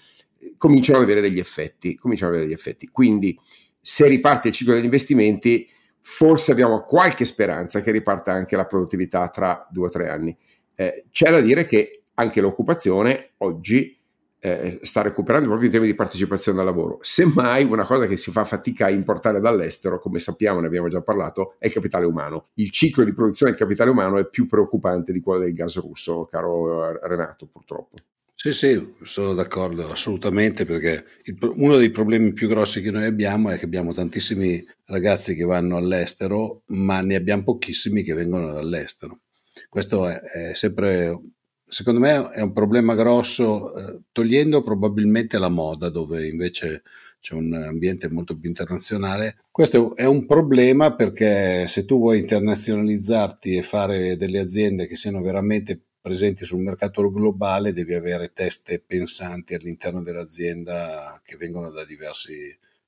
[0.57, 2.89] cominciano ad avere degli effetti, cominciano ad avere degli effetti.
[2.89, 3.39] Quindi
[3.81, 5.69] se riparte il ciclo degli investimenti
[6.01, 10.37] forse abbiamo qualche speranza che riparta anche la produttività tra due o tre anni.
[10.75, 13.98] Eh, c'è da dire che anche l'occupazione oggi
[14.41, 16.99] eh, sta recuperando proprio in termini di partecipazione al lavoro.
[17.03, 21.01] Semmai una cosa che si fa fatica a importare dall'estero, come sappiamo, ne abbiamo già
[21.01, 22.49] parlato, è il capitale umano.
[22.55, 26.27] Il ciclo di produzione del capitale umano è più preoccupante di quello del gas russo,
[26.27, 27.97] caro eh, Renato, purtroppo.
[28.41, 33.51] Sì, sì, sono d'accordo assolutamente perché il, uno dei problemi più grossi che noi abbiamo
[33.51, 39.23] è che abbiamo tantissimi ragazzi che vanno all'estero, ma ne abbiamo pochissimi che vengono dall'estero.
[39.69, 41.21] Questo è, è sempre
[41.69, 46.83] secondo me è un problema grosso, eh, togliendo probabilmente la moda, dove invece
[47.21, 49.39] c'è un ambiente molto più internazionale.
[49.51, 55.21] Questo è un problema perché se tu vuoi internazionalizzarti e fare delle aziende che siano
[55.21, 62.35] veramente presenti sul mercato globale, devi avere teste pensanti all'interno dell'azienda che vengono da diversi,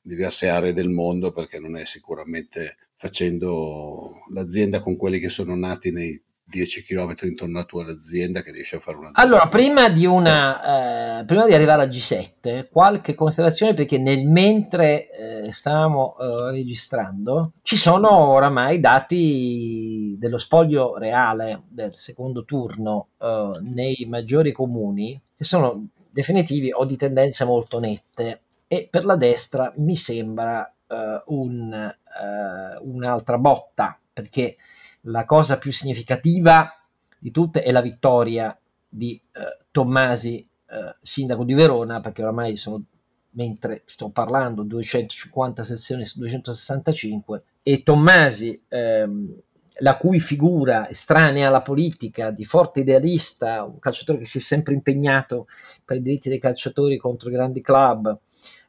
[0.01, 5.91] diverse aree del mondo, perché non è sicuramente facendo l'azienda con quelli che sono nati
[5.91, 10.05] nei 10 km intorno alla tua azienda che riesci a fare una allora prima di,
[10.05, 16.51] una, eh, prima di arrivare al G7 qualche considerazione perché nel mentre eh, stavamo eh,
[16.51, 25.19] registrando ci sono oramai dati dello spoglio reale del secondo turno eh, nei maggiori comuni
[25.37, 28.43] che sono definitivi o di tendenze molto nette.
[28.67, 34.57] E per la destra mi sembra eh, un, eh, un'altra botta perché
[35.03, 36.75] la cosa più significativa
[37.19, 38.57] di tutte è la vittoria
[38.89, 42.83] di eh, Tommasi, eh, sindaco di Verona, perché oramai sono,
[43.31, 49.35] mentre sto parlando, 250 sezioni su 265, e Tommasi, ehm,
[49.83, 54.75] la cui figura estranea alla politica, di forte idealista, un calciatore che si è sempre
[54.75, 55.47] impegnato
[55.85, 58.19] per i diritti dei calciatori contro i grandi club,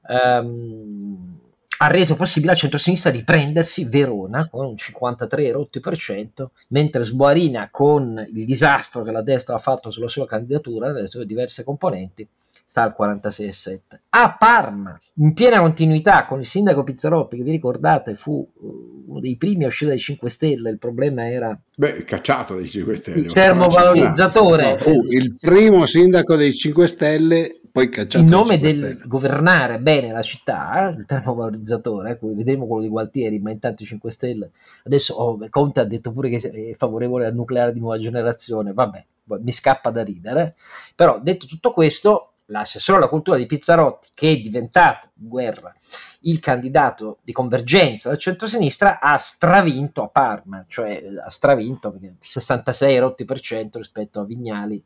[0.08, 1.40] ehm,
[1.84, 7.04] ha reso possibile al centro-sinistra di prendersi Verona con un 53 rotti per cento, mentre
[7.04, 11.64] Sboarina con il disastro che la destra ha fatto sulla sua candidatura, nelle sue diverse
[11.64, 12.28] componenti,
[12.72, 13.80] sta al 46,7.
[14.12, 19.20] A Parma, in piena continuità con il sindaco Pizzarotti, che vi ricordate fu uh, uno
[19.20, 21.60] dei primi a uscire dai 5 Stelle, il problema era...
[21.76, 23.20] Beh, cacciato dai 5 Stelle.
[23.20, 24.72] Il termovalorizzatore.
[24.72, 29.02] No, fu il primo sindaco dei 5 Stelle poi in nome del stelle.
[29.06, 34.12] governare bene la città, il termovalorizzatore, ecco, vedremo quello di Gualtieri, ma intanto i 5
[34.12, 34.52] Stelle.
[34.84, 39.06] Adesso oh, Conte ha detto pure che è favorevole al nucleare di nuova generazione, vabbè,
[39.42, 40.56] mi scappa da ridere.
[40.96, 45.74] Però detto tutto questo, l'assessore alla cultura di Pizzarotti, che è diventato guerra
[46.22, 53.00] il candidato di convergenza del centro-sinistra, ha stravinto a Parma, cioè ha stravinto perché 66
[53.00, 54.84] rotti per cento rispetto a Vignali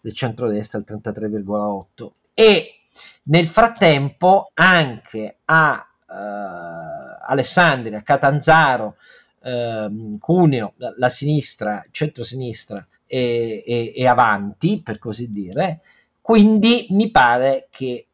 [0.00, 2.80] del centro-destra il 33,8 e
[3.24, 6.14] nel frattempo anche a eh,
[7.26, 8.96] Alessandria, Catanzaro,
[9.42, 15.80] eh, Cuneo, la, la sinistra, centro-sinistra e, e, e avanti, per così dire,
[16.26, 18.08] quindi mi pare che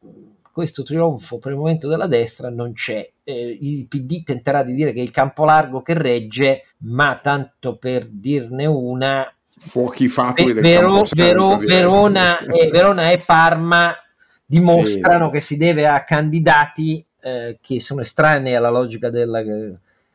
[0.53, 3.11] questo trionfo per il momento della destra non c'è.
[3.25, 7.79] Eh, il PD tenterà di dire che è il campo largo che regge, ma tanto
[7.79, 13.97] per dirne una, fuochi fatui del Vero, Vero, Verona, e, Verona e Parma
[14.45, 15.33] dimostrano sì.
[15.33, 19.73] che si deve a candidati eh, che sono estranei alla logica della eh,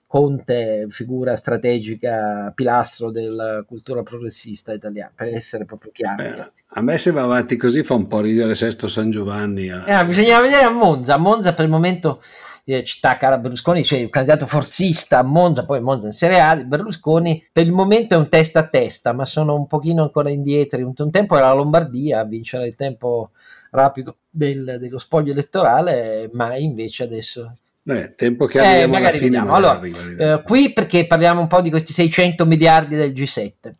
[0.07, 6.23] Conte, figura strategica, pilastro della cultura progressista italiana, per essere proprio chiari.
[6.23, 9.67] Eh, a me se va avanti così fa un po' ridere Sesto San Giovanni.
[9.67, 9.83] Eh.
[9.85, 11.15] eh bisogna vedere a Monza.
[11.15, 12.21] A Monza per il momento
[12.63, 16.55] eh, città cara Berlusconi, cioè un candidato forzista a Monza, poi Monza in Serie A,
[16.55, 20.79] Berlusconi per il momento è un testa a testa, ma sono un pochino ancora indietro.
[20.79, 23.31] Un, un tempo era la Lombardia a vincere il tempo
[23.71, 29.53] rapido del, dello spoglio elettorale, ma invece adesso Beh, tempo che eh, magari fine, vediamo.
[29.53, 33.71] Allora, eh, qui perché parliamo un po' di questi 600 miliardi del G7.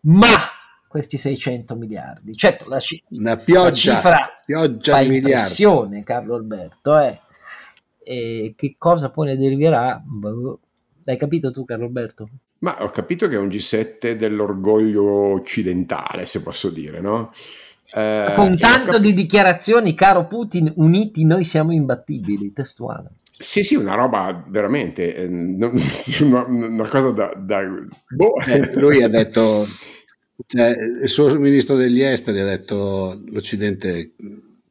[0.00, 0.36] Ma
[0.88, 6.02] questi 600 miliardi, certo la, c- Una pioggia, la cifra pioggia di miliardi.
[6.02, 7.20] Carlo Alberto, eh.
[8.02, 10.02] E che cosa poi ne deriverà?
[10.04, 10.58] Boh,
[11.04, 12.28] hai capito tu, Carlo Alberto?
[12.58, 17.32] Ma ho capito che è un G7 dell'orgoglio occidentale, se posso dire, no?
[17.94, 23.10] Eh, Con tanto cap- di dichiarazioni, caro Putin, uniti noi siamo imbattibili, testuale.
[23.30, 25.26] Sì, sì, una roba veramente, eh,
[26.22, 27.32] una, una, cosa da...
[27.36, 27.60] da
[28.08, 28.34] boh.
[28.46, 29.66] eh, lui ha detto,
[30.46, 34.12] cioè, il suo ministro degli esteri ha detto l'Occidente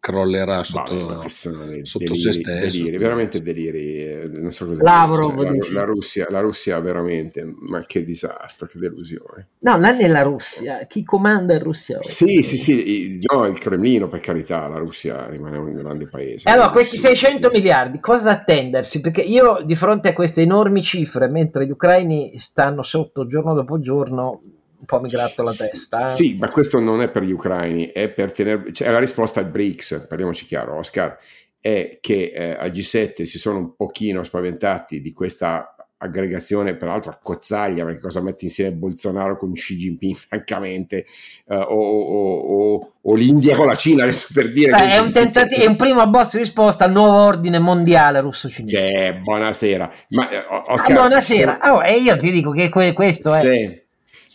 [0.05, 2.77] crollerà sotto, Vabbè, sotto deliri, se stesso.
[2.77, 3.97] Deliri, veramente deliri.
[3.97, 8.67] Eh, non so cosa Lavrov, cioè, la, la, Russia, la Russia veramente, ma che disastro,
[8.67, 9.47] che delusione.
[9.59, 11.97] No, non è la Russia, chi comanda in Russia?
[12.01, 16.47] Sì, sì, sì, no, il Cremlino per carità, la Russia rimane un grande paese.
[16.49, 19.01] Allora, questi 600 miliardi, cosa attendersi?
[19.01, 23.79] Perché io di fronte a queste enormi cifre, mentre gli ucraini stanno sotto giorno dopo
[23.79, 24.41] giorno,
[24.85, 26.11] un po' mi gratto la testa.
[26.11, 26.15] Eh.
[26.15, 28.71] Sì, ma questo non è per gli ucraini, è per tenere...
[28.71, 31.17] Cioè, la risposta al BRICS, parliamoci chiaro, Oscar,
[31.59, 37.19] è che eh, a G7 si sono un pochino spaventati di questa aggregazione, peraltro a
[37.21, 41.05] cozzaglia, perché cosa metti insieme Bolsonaro con Xi Jinping, francamente,
[41.45, 44.71] uh, o, o, o, o, l'India con la Cina, adesso per dire...
[44.71, 48.77] Beh, è, un tentativo, è un primo abbozzo risposta al nuovo ordine mondiale russo-cinese.
[48.77, 49.91] Che buonasera.
[50.09, 51.59] Ma, eh, Oscar, ah, buonasera.
[51.63, 51.69] Se...
[51.69, 53.84] Oh, e io ti dico che questo è...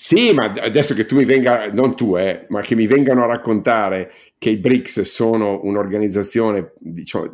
[0.01, 0.33] Sì.
[0.33, 4.11] Ma adesso che tu mi venga, non tu, eh, ma che mi vengano a raccontare
[4.39, 7.31] che i BRICS sono un'organizzazione, diciamo,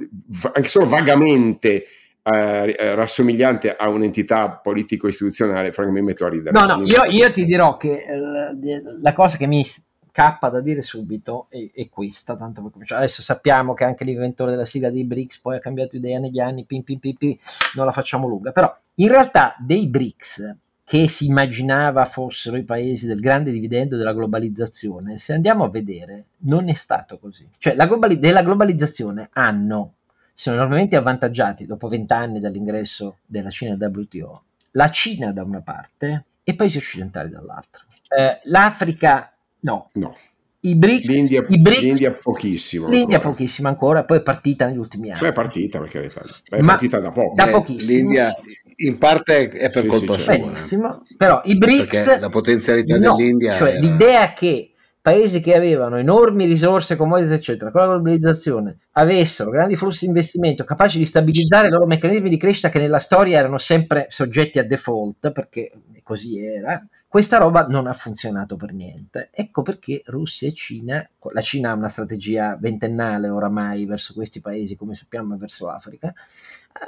[0.52, 1.84] anche solo vagamente
[2.24, 6.58] eh, eh, rassomigliante a un'entità politico-istituzionale, francamente mi metto a ridere.
[6.58, 9.64] No, no, io, io ti dirò che eh, la cosa che mi
[10.10, 13.04] cappa da dire subito è, è questa, tanto per cominciare.
[13.04, 16.64] Adesso sappiamo che anche l'inventore della sigla dei BRICS poi ha cambiato idea negli anni,
[16.64, 17.36] pim, pim, pim, pim,
[17.76, 23.08] non la facciamo lunga, però in realtà dei BRICS che si immaginava fossero i paesi
[23.08, 27.44] del grande dividendo della globalizzazione, se andiamo a vedere, non è stato così.
[27.58, 29.94] Cioè, la globali- della globalizzazione hanno,
[30.32, 36.24] sono enormemente avvantaggiati dopo vent'anni dall'ingresso della Cina al WTO, la Cina da una parte
[36.44, 37.84] e i paesi occidentali dall'altra.
[38.08, 39.90] Eh, L'Africa no.
[39.94, 40.16] no.
[40.60, 42.88] I BRICS, L'India, i BRICS, l'India pochissimo.
[42.88, 43.32] L'India ancora.
[43.34, 45.18] pochissimo ancora, poi è partita negli ultimi anni.
[45.18, 47.34] Poi è partita, perché è partita da poco.
[47.34, 47.90] Da pochissimo.
[47.90, 48.32] L'India
[48.76, 50.42] in parte è per sì, colpa sì, certo.
[50.42, 50.46] sua.
[50.46, 52.04] Benissimo, però i BRICS...
[52.04, 53.56] Perché la potenzialità no, dell'India...
[53.56, 53.80] Cioè era...
[53.80, 54.72] l'idea che
[55.06, 60.64] paesi che avevano enormi risorse, commodities, eccetera, con la globalizzazione, avessero grandi flussi di investimento
[60.64, 64.64] capaci di stabilizzare i loro meccanismi di crescita che nella storia erano sempre soggetti a
[64.64, 65.70] default, perché
[66.02, 69.30] così era, questa roba non ha funzionato per niente.
[69.32, 74.74] Ecco perché Russia e Cina, la Cina ha una strategia ventennale oramai verso questi paesi,
[74.74, 76.12] come sappiamo, verso l'Africa,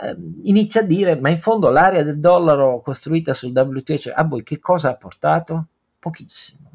[0.02, 4.24] eh, inizia a dire, ma in fondo l'area del dollaro costruita sul WTO, cioè, a
[4.24, 5.66] voi che cosa ha portato?
[6.00, 6.68] Pochissimo.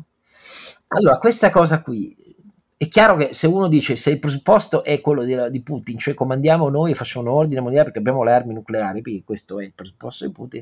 [0.95, 2.15] Allora, questa cosa qui,
[2.77, 6.13] è chiaro che se uno dice se il presupposto è quello di, di, Putin, cioè
[6.13, 9.63] comandiamo noi e facciamo un ordine mondiale perché abbiamo le armi nucleari, perché questo è
[9.63, 10.61] il presupposto di Putin,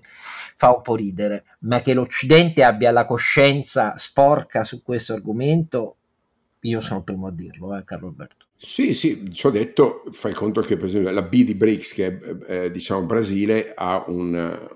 [0.55, 5.95] fa un po' ridere, ma che l'Occidente abbia la coscienza sporca su questo argomento,
[6.61, 8.45] io sono il primo a dirlo, eh, Carlo Alberto.
[8.63, 12.05] Sì, sì, ci ho detto, fai conto che per esempio la B di BRICS, che
[12.05, 14.35] è eh, diciamo Brasile, ha un,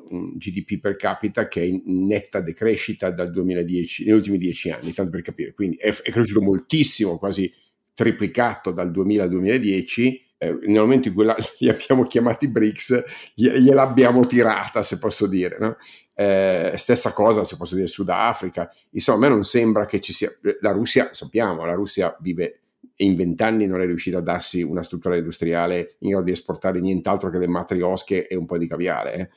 [0.09, 4.91] un, GDP per capita che è in netta decrescita dal 2010, negli ultimi dieci anni,
[4.91, 7.51] tanto per capire, quindi è, è cresciuto moltissimo, quasi
[7.93, 13.33] triplicato dal 2000 al 2010, eh, nel momento in cui la, li abbiamo chiamati BRICS,
[13.35, 15.57] gliel'abbiamo tirata, se posso dire.
[15.59, 15.77] No?
[16.15, 18.67] Eh, stessa cosa, se posso dire, Sudafrica.
[18.93, 20.35] Insomma, a me non sembra che ci sia...
[20.61, 22.61] La Russia, sappiamo, la Russia vive
[22.97, 27.29] in vent'anni non è riuscita a darsi una struttura industriale in grado di esportare nient'altro
[27.29, 29.13] che le matriosche e un po' di caviale.
[29.13, 29.29] Eh.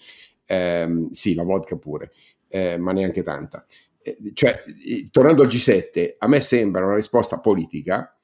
[0.51, 2.13] Eh, sì, la vodka pure,
[2.49, 3.65] eh, ma neanche tanta.
[4.01, 4.63] Eh, cioè,
[5.11, 8.17] tornando al G7, a me sembra una risposta politica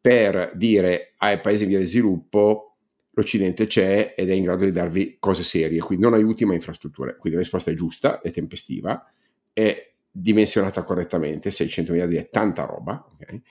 [0.00, 2.72] per dire ai paesi in via di sviluppo
[3.14, 7.12] l'Occidente c'è ed è in grado di darvi cose serie, quindi non aiuti ma infrastrutture.
[7.16, 9.04] Quindi la risposta è giusta, è tempestiva,
[9.52, 13.42] è dimensionata correttamente, 600 miliardi è tanta roba, okay?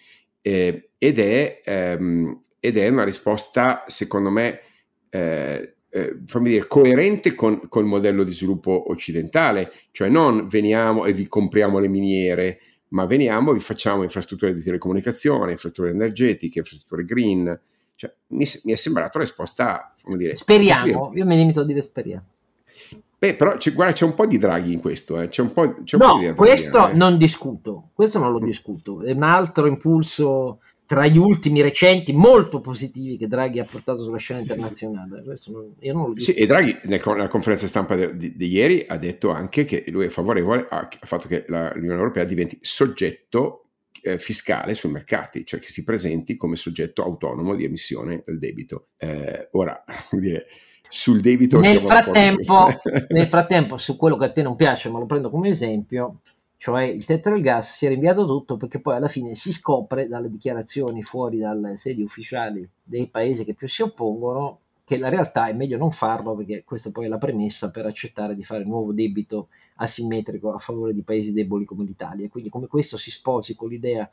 [0.41, 4.59] Eh, ed, è, ehm, ed, è, una risposta, secondo me,
[5.09, 11.05] eh, eh, fammi dire, coerente con, con, il modello di sviluppo occidentale, cioè non veniamo
[11.05, 16.59] e vi compriamo le miniere, ma veniamo e vi facciamo infrastrutture di telecomunicazione, infrastrutture energetiche,
[16.59, 17.61] infrastrutture green.
[17.95, 20.35] Cioè, mi, mi, è sembrata una risposta, come dire...
[20.35, 22.25] Speriamo, io mi limito a dire speriamo.
[23.21, 25.27] Beh, però c'è, guarda, c'è un po' di draghi in questo, eh.
[25.27, 26.93] c'è un po', c'è un no, po di questo eh.
[26.93, 32.61] non discuto, questo non lo discuto, è un altro impulso tra gli ultimi recenti molto
[32.61, 35.21] positivi che Draghi ha portato sulla scena internazionale.
[35.21, 39.29] Non, io non lo sì, e Draghi nella conferenza stampa di, di, ieri ha detto
[39.29, 43.65] anche che lui è favorevole al fatto che la, l'Unione Europea diventi soggetto
[44.01, 48.87] eh, fiscale sui mercati, cioè che si presenti come soggetto autonomo di emissione del debito.
[48.97, 50.47] Eh, ora, dire,
[50.91, 51.59] sul debito.
[51.59, 52.67] Nel frattempo,
[53.09, 56.19] nel frattempo, su quello che a te non piace, ma lo prendo come esempio,
[56.57, 60.07] cioè il tetto del gas si è rinviato tutto perché poi alla fine si scopre
[60.07, 65.47] dalle dichiarazioni fuori dalle sedi ufficiali dei paesi che più si oppongono che la realtà
[65.47, 68.91] è meglio non farlo perché questa poi è la premessa per accettare di fare nuovo
[68.91, 72.27] debito asimmetrico a favore di paesi deboli come l'Italia.
[72.29, 74.09] Quindi come questo si sposi con l'idea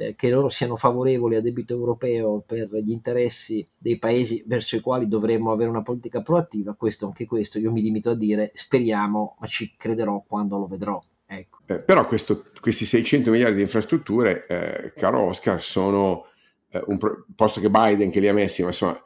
[0.00, 4.80] eh, che loro siano favorevoli a debito europeo per gli interessi dei paesi verso i
[4.80, 9.36] quali dovremmo avere una politica proattiva, questo anche questo io mi limito a dire speriamo,
[9.38, 11.02] ma ci crederò quando lo vedrò.
[11.26, 11.58] Ecco.
[11.66, 16.24] Eh, però questo, questi 600 miliardi di infrastrutture, eh, caro Oscar, sono
[16.70, 19.00] eh, un pro- posto che Biden che li ha messi, ma insomma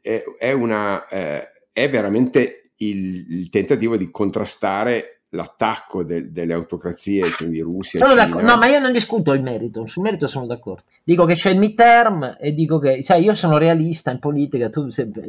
[0.00, 7.30] è, è, una, eh, è veramente il, il tentativo di contrastare l'attacco de- delle autocrazie,
[7.32, 7.98] quindi Russia.
[7.98, 8.40] Sono Cina.
[8.40, 10.84] No, ma io non discuto il merito, sul merito sono d'accordo.
[11.04, 14.88] Dico che c'è il midterm e dico che, sai, io sono realista in politica, tu
[14.90, 15.28] sempre,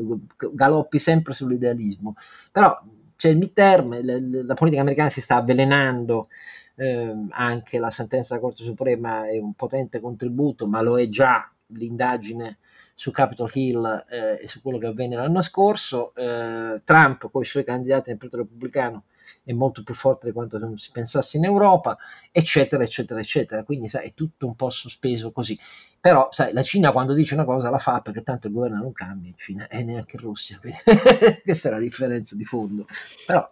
[0.54, 2.16] galoppi sempre sull'idealismo,
[2.52, 2.80] però
[3.16, 6.30] c'è il midterm, la, la politica americana si sta avvelenando,
[6.76, 11.52] eh, anche la sentenza della Corte Suprema è un potente contributo, ma lo è già
[11.74, 12.60] l'indagine
[12.96, 16.14] su Capitol Hill eh, e su quello che avvenne l'anno scorso.
[16.16, 19.04] Eh, Trump con i suoi candidati nel Partito Repubblicano
[19.44, 21.98] è molto più forte di quanto si pensasse in Europa,
[22.32, 23.64] eccetera, eccetera, eccetera.
[23.64, 25.58] Quindi sai, è tutto un po' sospeso così.
[26.00, 28.94] Però sai, la Cina quando dice una cosa la fa perché tanto il governo non
[28.94, 30.60] cambia in Cina e neanche in Russia.
[30.60, 30.80] Quindi
[31.44, 32.86] questa è la differenza di fondo.
[33.26, 33.50] Però,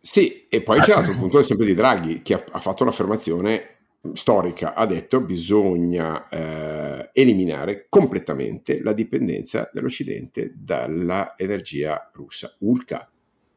[0.00, 3.74] sì, e poi c'è l'altro punto sempre di Draghi che ha, ha fatto un'affermazione
[4.14, 12.54] storica, ha detto bisogna eh, eliminare completamente la dipendenza dell'Occidente dall'energia russa.
[12.58, 13.08] Urca,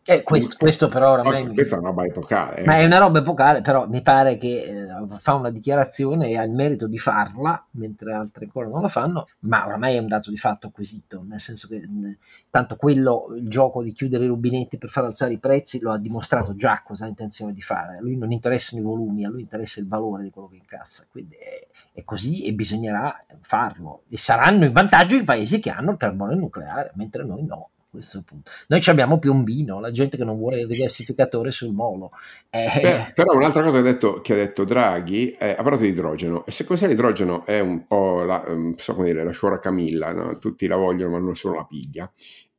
[0.10, 2.56] eh, questo, questo, però oramai questa, questa è una roba epocale.
[2.58, 2.66] Eh.
[2.66, 6.44] Ma è una roba epocale, però mi pare che eh, fa una dichiarazione e ha
[6.44, 10.32] il merito di farla, mentre altri ancora non la fanno, ma oramai è un dato
[10.32, 12.18] di fatto acquisito, nel senso che mh,
[12.50, 16.00] tanto quello, il gioco di chiudere i rubinetti per far alzare i prezzi, lo ha
[16.00, 17.98] dimostrato già cosa ha intenzione di fare.
[17.98, 21.06] A lui non interessano i volumi, a lui interessa il valore di quello che incassa.
[21.10, 24.04] Quindi è, è così e bisognerà farlo.
[24.10, 28.22] E saranno in vantaggio i paesi che hanno il carbone nucleare, mentre noi no questo
[28.24, 28.52] punto.
[28.68, 32.12] Noi abbiamo Piombino, la gente che non vuole il rigassificatore sul molo.
[32.50, 32.80] Eh...
[32.82, 35.90] Beh, però un'altra cosa che ha detto, che ha detto Draghi, è, ha parlato di
[35.90, 39.60] idrogeno, e secondo me l'idrogeno è un po' la, um, so come dire, la sciora
[39.60, 40.38] Camilla, no?
[40.40, 42.12] tutti la vogliono ma non solo la piglia.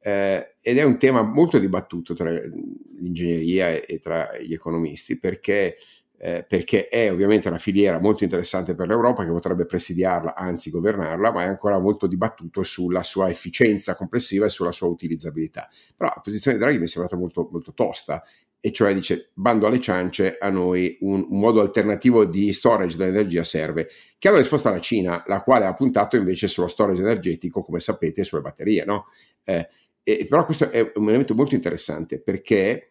[0.02, 5.76] Eh, ed è un tema molto dibattuto tra l'ingegneria e, e tra gli economisti perché
[6.22, 11.32] eh, perché è ovviamente una filiera molto interessante per l'Europa che potrebbe presidiarla, anzi governarla,
[11.32, 15.66] ma è ancora molto dibattuto sulla sua efficienza complessiva e sulla sua utilizzabilità.
[15.96, 18.22] Però la posizione di Draghi mi è sembrata molto, molto tosta,
[18.60, 23.42] e cioè dice bando alle ciance, a noi un, un modo alternativo di storage dell'energia
[23.42, 27.80] serve, che ha risposta la Cina, la quale ha puntato invece sullo storage energetico, come
[27.80, 28.84] sapete, sulle batterie.
[28.84, 29.06] No?
[29.42, 29.66] Eh,
[30.02, 32.90] e, però questo è un elemento molto interessante perché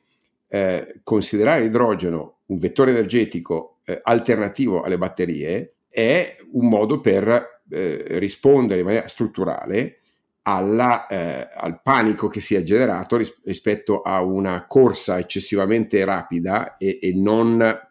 [0.50, 8.06] eh, considerare l'idrogeno un vettore energetico eh, alternativo alle batterie è un modo per eh,
[8.20, 10.00] rispondere in maniera strutturale
[10.44, 16.76] alla, eh, al panico che si è generato ris- rispetto a una corsa eccessivamente rapida
[16.78, 17.88] e, e non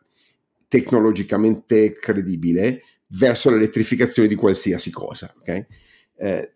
[0.66, 5.32] tecnologicamente credibile verso l'elettrificazione di qualsiasi cosa.
[5.38, 5.66] Okay?
[6.16, 6.50] Eh,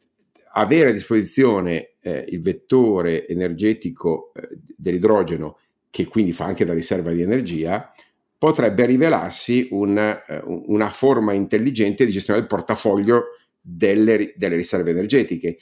[0.55, 5.59] avere a disposizione eh, il vettore energetico eh, dell'idrogeno
[5.93, 7.93] che quindi fa anche da riserva di energia,
[8.39, 15.59] potrebbe rivelarsi un, eh, una forma intelligente di gestione del portafoglio delle, delle, riserve energetiche.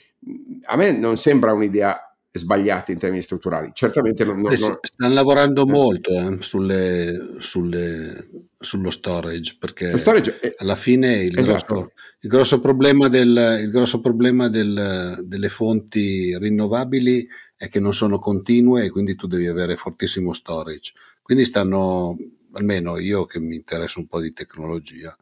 [0.67, 4.39] A me non sembra un'idea sbagliata in termini strutturali, certamente non...
[4.39, 4.77] non, non...
[4.81, 5.69] Stanno lavorando eh.
[5.69, 10.53] molto eh, sulle, sulle, sullo storage, perché storage è...
[10.59, 11.65] alla fine il, esatto.
[11.65, 17.27] grosso, il grosso, problema, del, il grosso problema del, delle fonti rinnovabili
[17.61, 20.93] è che non sono continue e quindi tu devi avere fortissimo storage.
[21.21, 22.17] Quindi stanno,
[22.53, 25.15] almeno io che mi interessa un po' di tecnologia,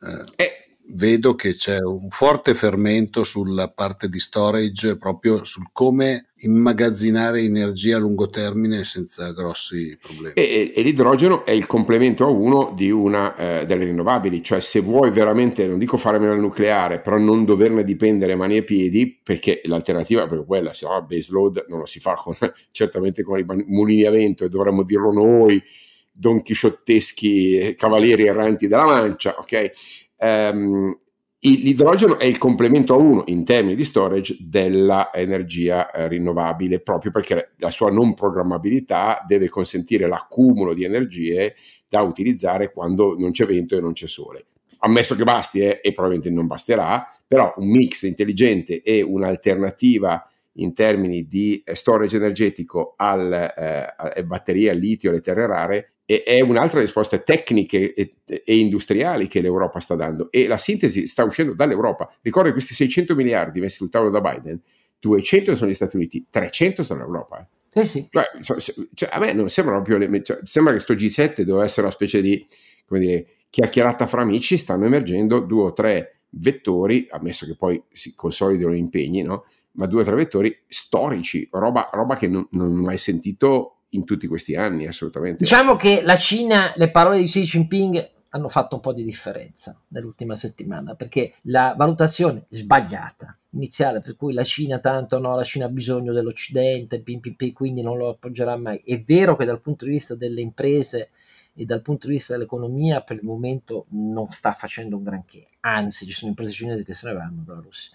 [0.00, 6.30] eh, eh vedo che c'è un forte fermento sulla parte di storage, proprio sul come
[6.42, 10.34] immagazzinare energia a lungo termine senza grossi problemi.
[10.34, 14.80] E, e l'idrogeno è il complemento a uno di una eh, delle rinnovabili, cioè se
[14.80, 19.18] vuoi veramente, non dico fare meno il nucleare, però non doverne dipendere mani e piedi,
[19.22, 22.34] perché l'alternativa è proprio quella, se no base load non lo si fa con,
[22.70, 25.62] certamente con i mulini a vento e dovremmo dirlo noi,
[26.12, 29.70] don chisciotteschi cavalieri erranti della mancia, ok?
[30.22, 30.96] Um,
[31.40, 37.54] l'idrogeno è il complemento a uno in termini di storage dell'energia eh, rinnovabile proprio perché
[37.56, 41.56] la sua non programmabilità deve consentire l'accumulo di energie
[41.88, 44.46] da utilizzare quando non c'è vento e non c'è sole.
[44.78, 50.24] Ammesso che basti eh, e probabilmente non basterà, però un mix intelligente e un'alternativa
[50.56, 53.52] in termini di eh, storage energetico alle
[54.14, 59.28] eh, batterie al litio, alle terre rare, e è un'altra risposta tecniche e, e, industriali
[59.28, 62.12] che l'Europa sta dando e la sintesi sta uscendo dall'Europa.
[62.20, 64.60] Ricordo che questi 600 miliardi messi sul tavolo da Biden,
[65.00, 67.48] 200 sono gli Stati Uniti, 300 sono l'Europa.
[67.72, 67.86] Eh.
[67.86, 68.06] sì.
[68.10, 68.24] Cioè,
[68.92, 72.20] cioè, a me non sembra proprio, cioè, sembra che questo G7 doveva essere una specie
[72.20, 72.46] di,
[72.86, 78.14] come dire, chiacchierata fra amici, stanno emergendo due o tre vettori, ammesso che poi si
[78.14, 79.44] consolidino gli impegni, no?
[79.72, 84.04] ma due o tre vettori storici, roba, roba che non, non ho mai sentito in
[84.04, 85.38] tutti questi anni, assolutamente.
[85.44, 89.78] Diciamo che la Cina, le parole di Xi Jinping hanno fatto un po' di differenza
[89.88, 95.66] nell'ultima settimana perché la valutazione sbagliata iniziale per cui la Cina tanto no, la Cina
[95.66, 98.80] ha bisogno dell'Occidente, PPP, quindi non lo appoggerà mai.
[98.84, 101.10] È vero che dal punto di vista delle imprese
[101.54, 106.06] e dal punto di vista dell'economia per il momento non sta facendo un granché, anzi
[106.06, 107.90] ci sono imprese cinesi che se ne vanno dalla Russia.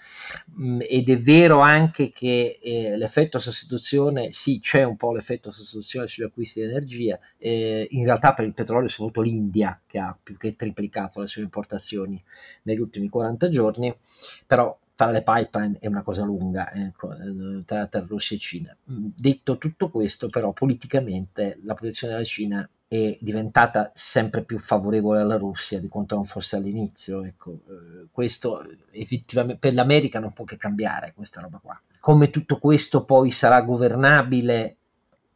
[0.60, 6.08] Mm, ed è vero anche che eh, l'effetto sostituzione, sì c'è un po' l'effetto sostituzione
[6.08, 10.18] sugli acquisti di energia, eh, in realtà per il petrolio è soprattutto l'India che ha
[10.22, 12.24] più che triplicato le sue importazioni
[12.64, 13.96] negli ultimi 40 giorni,
[14.46, 17.16] però fare le pipeline è una cosa lunga ecco,
[17.66, 18.76] tra, tra Russia e Cina.
[18.92, 25.20] Mm, detto tutto questo, però, politicamente la posizione della Cina è diventata sempre più favorevole
[25.20, 27.24] alla Russia di quanto non fosse all'inizio.
[27.24, 31.80] Ecco, eh, questo effettivamente per l'America non può che cambiare questa roba qua.
[32.00, 34.78] Come tutto questo poi sarà governabile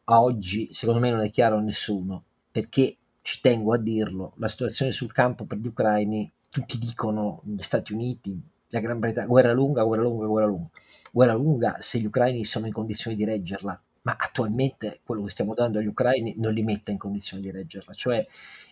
[0.05, 4.47] a oggi, secondo me non è chiaro a nessuno, perché ci tengo a dirlo, la
[4.47, 9.53] situazione sul campo per gli ucraini, tutti dicono gli Stati Uniti, la Gran Bretagna, guerra
[9.53, 10.69] lunga, guerra lunga, guerra lunga.
[11.11, 15.53] Guerra lunga se gli ucraini sono in condizioni di reggerla, ma attualmente quello che stiamo
[15.53, 18.25] dando agli ucraini non li mette in condizioni di reggerla, cioè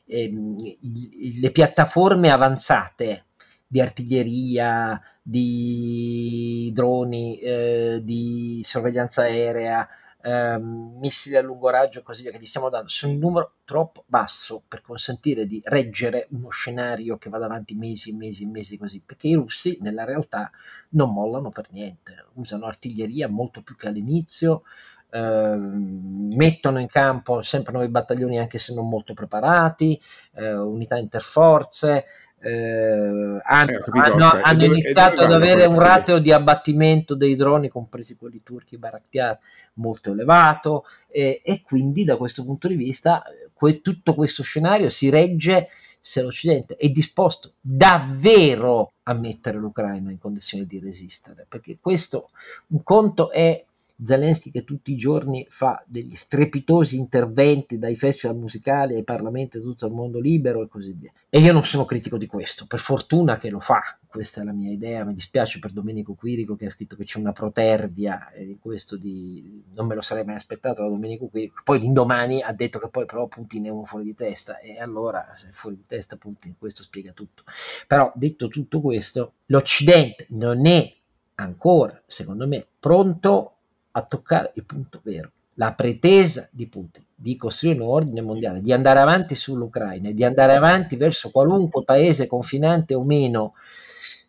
[0.06, 3.26] ehm, il, le piattaforme avanzate
[3.68, 9.88] di artiglieria, di droni, eh, di sorveglianza aerea,
[10.22, 13.54] ehm, missili a lungo raggio e così via che gli stiamo dando sono un numero
[13.64, 18.48] troppo basso per consentire di reggere uno scenario che vada avanti mesi e mesi e
[18.48, 20.50] mesi così, perché i russi nella realtà
[20.90, 24.64] non mollano per niente, usano artiglieria molto più che all'inizio,
[25.12, 30.00] eh, mettono in campo sempre nuovi battaglioni anche se non molto preparati,
[30.36, 32.06] eh, unità interforze,
[32.42, 37.70] eh, hanno, eh, hanno, hanno dove, iniziato ad avere un ratio di abbattimento dei droni,
[37.70, 39.38] compresi quelli turchi Baraktar,
[39.74, 45.10] molto elevato e, e, quindi da questo punto di vista que, tutto questo scenario si
[45.10, 45.70] regge
[46.02, 52.30] se l'Occidente è disposto davvero a mettere l'Ucraina in condizione di resistere, perché questo
[52.68, 53.66] un conto è
[54.04, 59.64] Zelensky che tutti i giorni fa degli strepitosi interventi dai festival musicali ai parlamenti di
[59.64, 61.12] tutto il mondo libero e così via.
[61.30, 64.54] E io non sono critico di questo, per fortuna che lo fa, questa è la
[64.54, 68.58] mia idea, mi dispiace per Domenico Quirico che ha scritto che c'è una protervia e
[68.60, 69.64] questo di...
[69.74, 73.06] non me lo sarei mai aspettato da Domenico Quirico, poi l'indomani ha detto che poi
[73.06, 76.56] però Putin è uno fuori di testa e allora se è fuori di testa Putin
[76.58, 77.44] questo spiega tutto.
[77.86, 80.92] Però detto tutto questo, l'Occidente non è
[81.36, 83.59] ancora, secondo me, pronto
[83.92, 85.32] a toccare il punto vero.
[85.56, 90.24] La pretesa di Putin di costruire un ordine mondiale, di andare avanti sull'Ucraina e di
[90.24, 93.56] andare avanti verso qualunque paese confinante o meno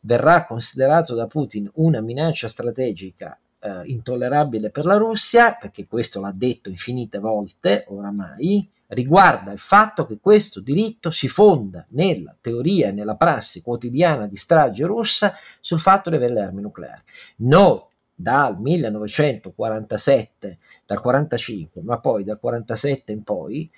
[0.01, 6.33] verrà considerato da Putin una minaccia strategica eh, intollerabile per la Russia, perché questo l'ha
[6.35, 12.93] detto infinite volte oramai, riguarda il fatto che questo diritto si fonda nella teoria e
[12.93, 17.03] nella prassi quotidiana di strage russa sul fatto di avere le armi nucleari.
[17.37, 17.83] Noi
[18.21, 23.71] dal 1947, dal 45, ma poi dal 47 in poi,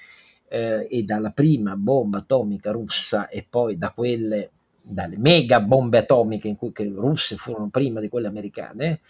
[0.49, 4.51] eh, e dalla prima bomba atomica russa e poi da quelle,
[4.82, 9.01] dalle mega bombe atomiche in cui le russe furono prima di quelle americane,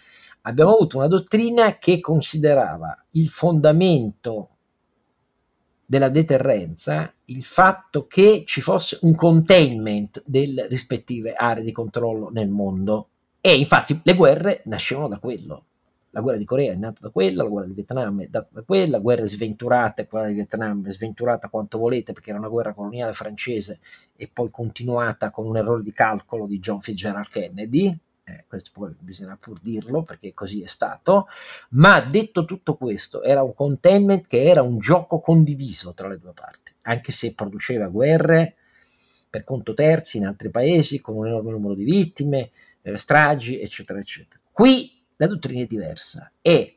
[0.41, 4.49] abbiamo avuto una dottrina che considerava il fondamento
[5.85, 12.49] della deterrenza il fatto che ci fosse un containment delle rispettive aree di controllo nel
[12.49, 13.09] mondo
[13.45, 15.65] e infatti le guerre nascevano da quello.
[16.11, 18.61] La guerra di Corea è nata da quella, la guerra di Vietnam è nata da
[18.61, 23.11] quella, guerre sventurate, quella di Vietnam è sventurata quanto volete perché era una guerra coloniale
[23.11, 23.79] francese
[24.15, 28.95] e poi continuata con un errore di calcolo di John Fitzgerald Kennedy, eh, questo poi
[28.97, 31.27] bisogna pur dirlo perché così è stato,
[31.71, 36.31] ma detto tutto questo era un containment che era un gioco condiviso tra le due
[36.31, 38.55] parti, anche se produceva guerre
[39.29, 42.51] per conto terzi in altri paesi con un enorme numero di vittime,
[42.83, 44.39] eh, stragi, eccetera, eccetera.
[44.51, 46.31] Qui la dottrina è diversa.
[46.39, 46.73] È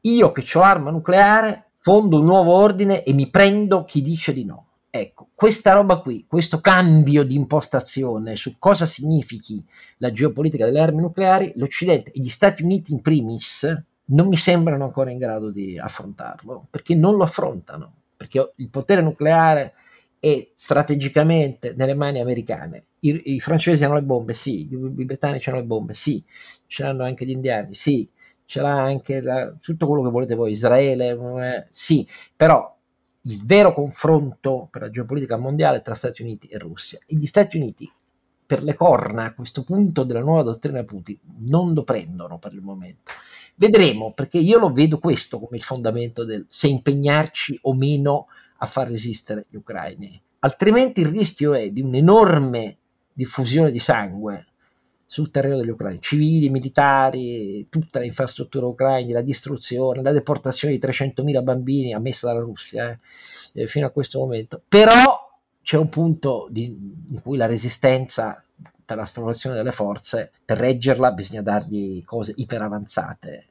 [0.00, 4.44] io che ho l'arma nucleare, fondo un nuovo ordine e mi prendo chi dice di
[4.44, 4.66] no.
[4.90, 9.62] Ecco, questa roba qui, questo cambio di impostazione su cosa significhi
[9.98, 14.84] la geopolitica delle armi nucleari, l'Occidente e gli Stati Uniti in primis non mi sembrano
[14.84, 19.74] ancora in grado di affrontarlo, perché non lo affrontano, perché il potere nucleare
[20.18, 22.86] è strategicamente nelle mani americane.
[23.00, 26.22] I, I, francesi hanno le bombe, sì, i, i britannici hanno le bombe, sì,
[26.66, 28.08] ce l'hanno anche gli indiani, sì,
[28.44, 32.74] ce l'ha anche la, tutto quello che volete voi, Israele, eh, sì, però
[33.22, 36.98] il vero confronto per la geopolitica mondiale è tra Stati Uniti e Russia.
[37.06, 37.90] E gli Stati Uniti,
[38.46, 42.62] per le corna a questo punto della nuova dottrina Putin, non lo prendono per il
[42.62, 43.10] momento.
[43.56, 48.26] Vedremo, perché io lo vedo questo come il fondamento del se impegnarci o meno
[48.58, 50.20] a far resistere gli ucraini.
[50.40, 52.76] Altrimenti il rischio è di un'enorme
[53.12, 54.46] diffusione di sangue
[55.06, 61.42] sul terreno degli ucraini, civili, militari, tutta l'infrastruttura ucraina, la distruzione, la deportazione di 300.000
[61.42, 64.60] bambini ammessa dalla Russia eh, eh, fino a questo momento.
[64.68, 66.64] Però c'è un punto di,
[67.08, 68.42] in cui la resistenza
[68.86, 73.46] per la trasformazione delle forze, per reggerla bisogna dargli cose iperavanzate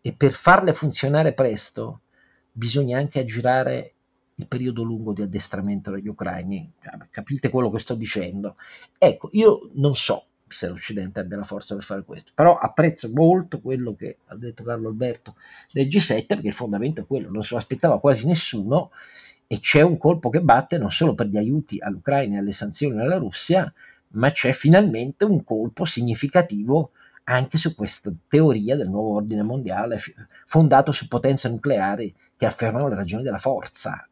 [0.00, 2.00] e per farle funzionare presto
[2.52, 3.94] bisogna anche aggirare
[4.40, 6.72] il periodo lungo di addestramento degli ucraini.
[7.10, 8.56] Capite quello che sto dicendo?
[8.98, 13.60] Ecco, io non so se l'Occidente abbia la forza per fare questo, però apprezzo molto
[13.60, 15.36] quello che ha detto Carlo Alberto
[15.70, 18.90] del G7 perché il fondamento è quello, non se lo aspettava quasi nessuno
[19.46, 23.00] e c'è un colpo che batte non solo per gli aiuti all'Ucraina e alle sanzioni
[23.00, 23.72] alla Russia,
[24.14, 26.90] ma c'è finalmente un colpo significativo
[27.24, 29.98] anche su questa teoria del nuovo ordine mondiale
[30.46, 34.09] fondato su potenze nucleari che affermano le ragioni della forza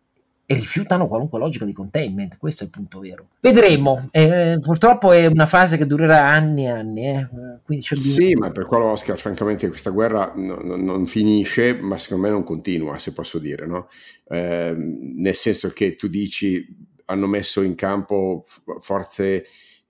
[0.51, 3.27] e rifiutano qualunque logica di containment, questo è il punto vero.
[3.39, 7.07] Vedremo, eh, purtroppo è una fase che durerà anni e anni.
[7.07, 7.29] Eh.
[7.83, 12.33] sì, ma per quello Oscar, francamente questa guerra no, no, non finisce, ma secondo me
[12.33, 13.91] non continua, se posso dire, no?
[14.31, 16.67] eh, nel senso che tu dici
[17.05, 18.43] hanno messo in campo
[18.81, 19.45] forze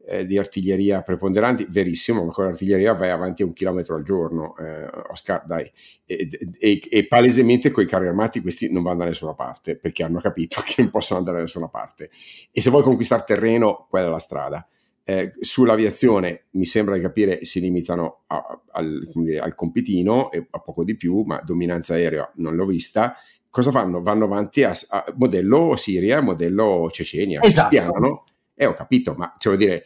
[0.09, 4.57] eh, di artiglieria preponderanti, verissimo, ma con l'artiglieria vai avanti a un chilometro al giorno,
[4.57, 5.71] eh, Oscar, dai.
[6.07, 6.29] E,
[6.59, 10.19] e, e palesemente con i carri armati questi non vanno da nessuna parte, perché hanno
[10.19, 12.11] capito che non possono andare da nessuna parte.
[12.51, 14.67] E se vuoi conquistare terreno, quella è la strada.
[15.05, 20.59] Eh, sull'aviazione mi sembra di capire si limitano a, al, dire, al, compitino e a
[20.59, 23.15] poco di più, ma dominanza aerea non l'ho vista.
[23.51, 24.03] Cosa fanno?
[24.03, 27.67] Vanno avanti a, a modello Siria, modello Cecenia, esatto.
[27.67, 28.25] spianano.
[28.61, 29.85] E ho capito, ma cioè, vuol dire,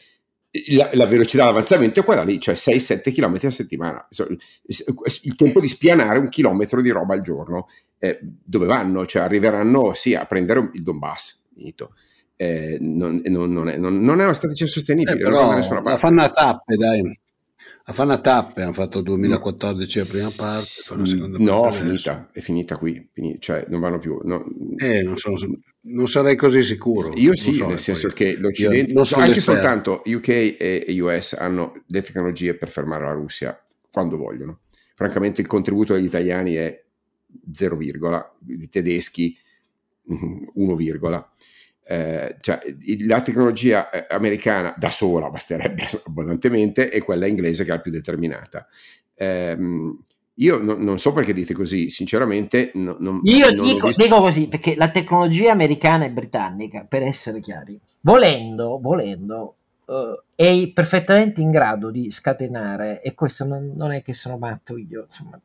[0.74, 4.08] la, la, velocità d'avanzamento è quella lì, cioè 6-7 km a settimana.
[5.22, 7.68] Il tempo di spianare un chilometro di roba al giorno.
[7.98, 9.06] Eh, dove vanno?
[9.06, 11.48] Cioè arriveranno sì a prendere il Donbass.
[11.54, 11.94] Finito.
[12.36, 15.16] Eh, non, non, non, è, non, è, una strategia sostenibile.
[15.16, 17.20] Eh, però la fanno a tappe, dai.
[17.84, 21.42] La fanno a tappe, hanno fatto 2014 la prima parte.
[21.42, 24.20] no, parte è finita, è finita qui, finita, cioè non vanno più.
[24.22, 24.44] No.
[24.76, 25.36] Eh, non, sono,
[25.80, 27.12] non, sarei così sicuro.
[27.16, 28.16] Io sì, so, nel senso poi.
[28.16, 33.60] che l'Occidente, no, anche soltanto UK e US hanno le tecnologie per fermare la Russia
[33.90, 34.60] quando vogliono.
[34.94, 36.84] Francamente il contributo degli italiani è
[37.52, 39.36] 0, i tedeschi
[40.06, 40.76] 1,
[41.92, 42.58] eh, cioè,
[43.06, 47.90] la tecnologia eh, americana da sola basterebbe abbondantemente e quella inglese che è la più
[47.90, 48.66] determinata.
[49.14, 49.58] Eh,
[50.36, 52.70] io no, non so perché dite così, sinceramente.
[52.74, 57.40] No, non, io non dico, dico, così perché la tecnologia americana e britannica, per essere
[57.40, 59.56] chiari, volendo, volendo
[59.86, 64.76] uh, è perfettamente in grado di scatenare, e questo non, non è che sono matto
[64.76, 65.40] io, insomma,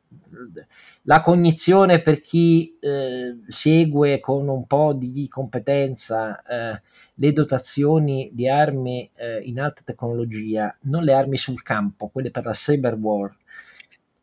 [1.02, 6.82] la cognizione per chi eh, segue con un po' di competenza eh,
[7.14, 12.44] le dotazioni di armi eh, in alta tecnologia, non le armi sul campo, quelle per
[12.44, 13.34] la cyber war,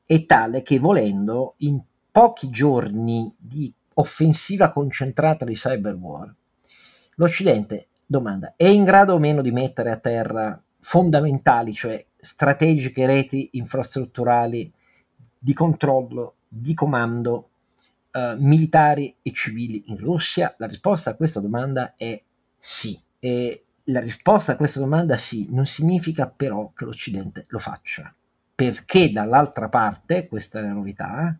[0.05, 6.33] è tale che volendo in pochi giorni di offensiva concentrata di cyber war,
[7.15, 13.49] l'Occidente Domanda, è in grado o meno di mettere a terra fondamentali, cioè strategiche reti
[13.53, 14.71] infrastrutturali
[15.37, 17.49] di controllo, di comando
[18.11, 20.53] eh, militari e civili in Russia?
[20.57, 22.21] La risposta a questa domanda è
[22.57, 22.99] sì.
[23.19, 28.13] E la risposta a questa domanda sì, non significa però che l'Occidente lo faccia,
[28.53, 31.35] perché dall'altra parte, questa è la novità,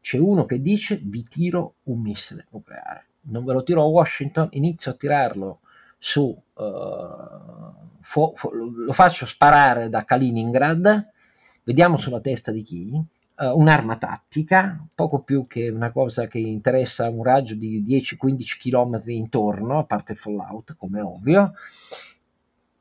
[0.00, 3.04] c'è uno che dice vi tiro un missile nucleare.
[3.28, 5.60] Non ve lo tiro a Washington, inizio a tirarlo
[5.98, 6.62] su, uh,
[8.00, 11.10] fo, fo, lo faccio sparare da Kaliningrad,
[11.64, 17.08] vediamo sulla testa di chi, uh, un'arma tattica, poco più che una cosa che interessa
[17.08, 21.52] un raggio di 10-15 km intorno, a parte fallout, come ovvio,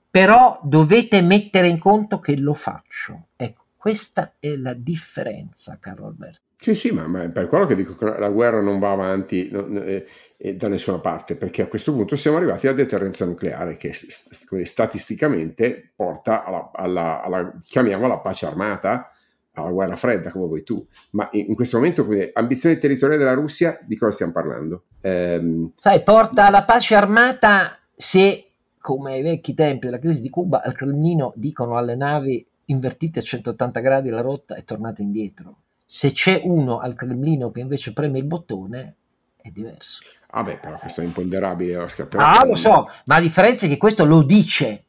[0.09, 3.27] però dovete mettere in conto che lo faccio.
[3.35, 6.44] Ecco, questa è la differenza, caro Alberto.
[6.65, 9.67] Sì, sì, ma, ma, per quello che dico che la guerra non va avanti no,
[9.81, 10.03] eh,
[10.35, 14.61] eh, da nessuna parte, perché a questo punto siamo arrivati alla deterrenza nucleare che st-
[14.63, 19.11] statisticamente porta alla, alla, alla, chiamiamola pace armata,
[19.51, 23.35] alla guerra fredda come vuoi tu, ma in, in questo momento quindi, ambizione territoriale della
[23.35, 24.85] Russia, di cosa stiamo parlando?
[25.01, 25.73] Ehm...
[25.75, 30.73] Sai, porta alla pace armata se, come ai vecchi tempi della crisi di Cuba, al
[30.73, 36.41] Cremlino dicono alle navi invertite a 180 gradi la rotta e tornate indietro se c'è
[36.43, 38.95] uno al Cremlino che invece preme il bottone,
[39.41, 40.01] è diverso.
[40.31, 42.07] Ah beh, però questo è imponderabile, Oscar.
[42.15, 44.83] Ah, lo so, ma la differenza è che questo lo dice.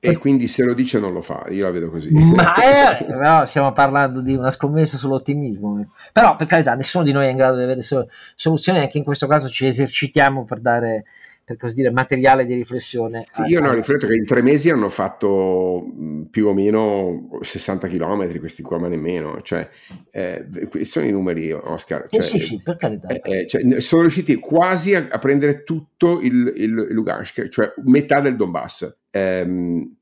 [0.00, 2.10] E quindi se lo dice non lo fa, io la vedo così.
[2.10, 5.92] Ma è, no, stiamo parlando di una scommessa sull'ottimismo.
[6.12, 7.80] Però per carità, nessuno di noi è in grado di avere
[8.34, 11.04] soluzioni, anche in questo caso ci esercitiamo per dare
[11.44, 13.22] per così dire, materiale di riflessione.
[13.22, 15.84] Sì, io ne ho rifletto che in tre mesi hanno fatto
[16.30, 19.42] più o meno 60 km, questi qua, ma nemmeno.
[19.42, 19.68] Cioè,
[20.10, 20.46] eh,
[20.82, 22.06] sono i numeri, Oscar.
[22.08, 23.08] Cioè, sì, sì, per carità.
[23.08, 27.74] Eh, eh, cioè, sono riusciti quasi a, a prendere tutto il, il, il, Lugansk, cioè
[27.84, 29.00] metà del Donbass.
[29.10, 29.96] Ehm,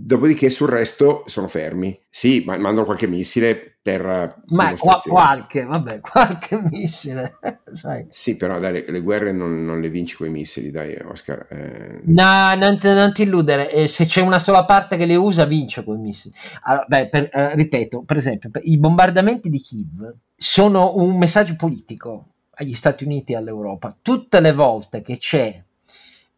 [0.00, 1.98] Dopodiché sul resto sono fermi.
[2.08, 4.42] Sì, ma mandano qualche missile per...
[4.46, 7.38] Ma qua, qualche, vabbè, qualche missile.
[7.72, 8.06] sai.
[8.08, 11.46] Sì, però dai, le, le guerre non, non, le vinci con i missili, dai Oscar.
[11.50, 12.00] Eh...
[12.04, 15.82] No, non, non ti illudere, eh, se c'è una sola parte che le usa vince
[15.82, 16.34] con i missili.
[16.62, 21.56] Allora, beh, per, eh, ripeto, per esempio, per, i bombardamenti di Kiev sono un messaggio
[21.56, 23.96] politico agli Stati Uniti e all'Europa.
[24.00, 25.62] Tutte le volte che c'è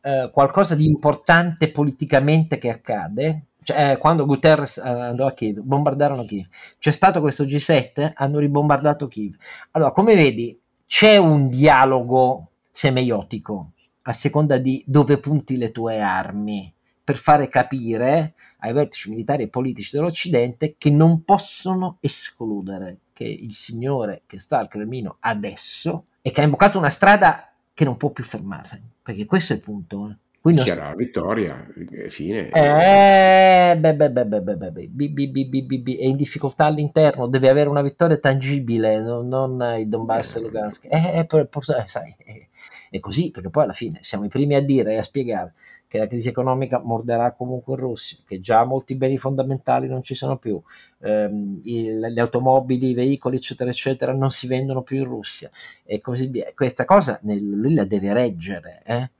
[0.02, 5.60] eh, qualcosa di importante politicamente che accade, cioè, eh, quando Guterres eh, andò a Kiev,
[5.60, 6.46] bombardarono Kiev.
[6.78, 9.34] C'è stato questo G7, hanno ribombardato Kiev.
[9.72, 16.72] Allora, come vedi, c'è un dialogo semeiotico a seconda di dove punti le tue armi
[17.02, 23.54] per fare capire ai vertici militari e politici dell'Occidente che non possono escludere che il
[23.54, 28.10] signore che sta al Cremlino adesso e che ha imboccato una strada che non può
[28.10, 30.08] più fermarsi, perché questo è il punto.
[30.08, 31.66] Eh quindi Chiara la vittoria,
[32.08, 32.48] fine.
[32.50, 37.26] Eh, beh, beh, beh, beh, beh, beh, beh, b, b, b, è in difficoltà all'interno,
[37.26, 40.86] deve avere una vittoria tangibile, non, non il Donbass e Lugansk.
[40.88, 42.48] Eh, eh, eh, sai, eh,
[42.88, 45.52] è così, perché poi alla fine siamo i primi a dire e a spiegare
[45.86, 50.14] che la crisi economica morderà comunque in Russia, che già molti beni fondamentali non ci
[50.14, 50.60] sono più,
[51.00, 55.50] ehm, il, le automobili, i veicoli, eccetera, eccetera, non si vendono più in Russia
[55.84, 56.50] e così via.
[56.54, 59.10] Questa cosa nel, lui la deve reggere, eh?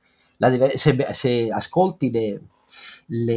[0.49, 2.41] Deve, se, se, ascolti le,
[3.07, 3.35] le,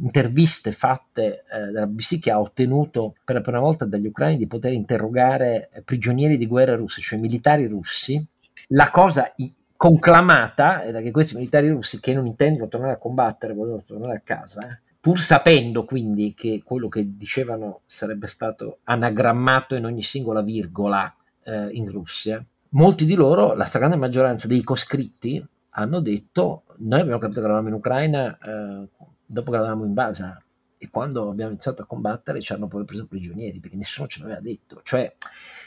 [0.00, 4.46] interviste fatte eh, dalla BBC che ha ottenuto per la prima volta dagli ucraini di
[4.46, 8.24] poter interrogare prigionieri di guerra russi, cioè militari russi,
[8.68, 9.32] la cosa
[9.76, 14.22] conclamata era che questi militari russi che non intendono tornare a combattere, vogliono tornare a
[14.22, 21.12] casa, pur sapendo quindi che quello che dicevano sarebbe stato anagrammato in ogni singola virgola
[21.44, 27.18] eh, in Russia, molti di loro, la stragrande maggioranza dei coscritti, hanno detto noi abbiamo
[27.18, 28.88] capito che eravamo in Ucraina eh,
[29.26, 30.42] dopo che l'avevamo invasa
[30.78, 34.40] e quando abbiamo iniziato a combattere ci hanno poi preso prigionieri perché nessuno ce l'aveva
[34.40, 34.80] detto.
[34.82, 35.14] Cioè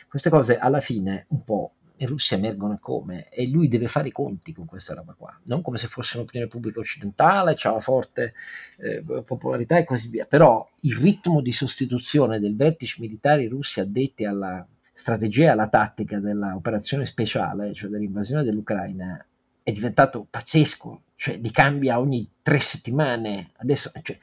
[0.10, 4.12] queste cose alla fine un po' in Russia emergono come e lui deve fare i
[4.12, 8.34] conti con questa roba qua, non come se fosse un'opinione pubblica occidentale, c'ha una forte
[8.78, 14.26] eh, popolarità e così via, però il ritmo di sostituzione del vertice militari russi addetti
[14.26, 19.24] alla strategia e alla tattica dell'operazione speciale, cioè dell'invasione dell'Ucraina,
[19.64, 24.18] è diventato pazzesco, cioè li cambia ogni tre settimane, adesso, cioè,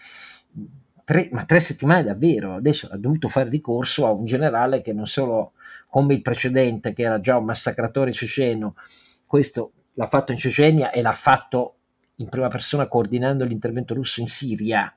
[1.04, 5.06] tre, ma tre settimane davvero, adesso ha dovuto fare ricorso a un generale che non
[5.06, 5.52] solo
[5.88, 8.74] come il precedente, che era già un massacratore ceceno,
[9.26, 11.76] questo l'ha fatto in Cecenia e l'ha fatto
[12.16, 14.94] in prima persona coordinando l'intervento russo in Siria.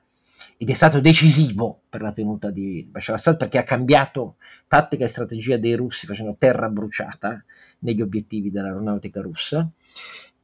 [0.56, 4.36] Ed è stato decisivo per la tenuta di Bashar al-Assad perché ha cambiato
[4.68, 7.42] tattica e strategia dei russi facendo terra bruciata
[7.80, 9.68] negli obiettivi dell'aeronautica russa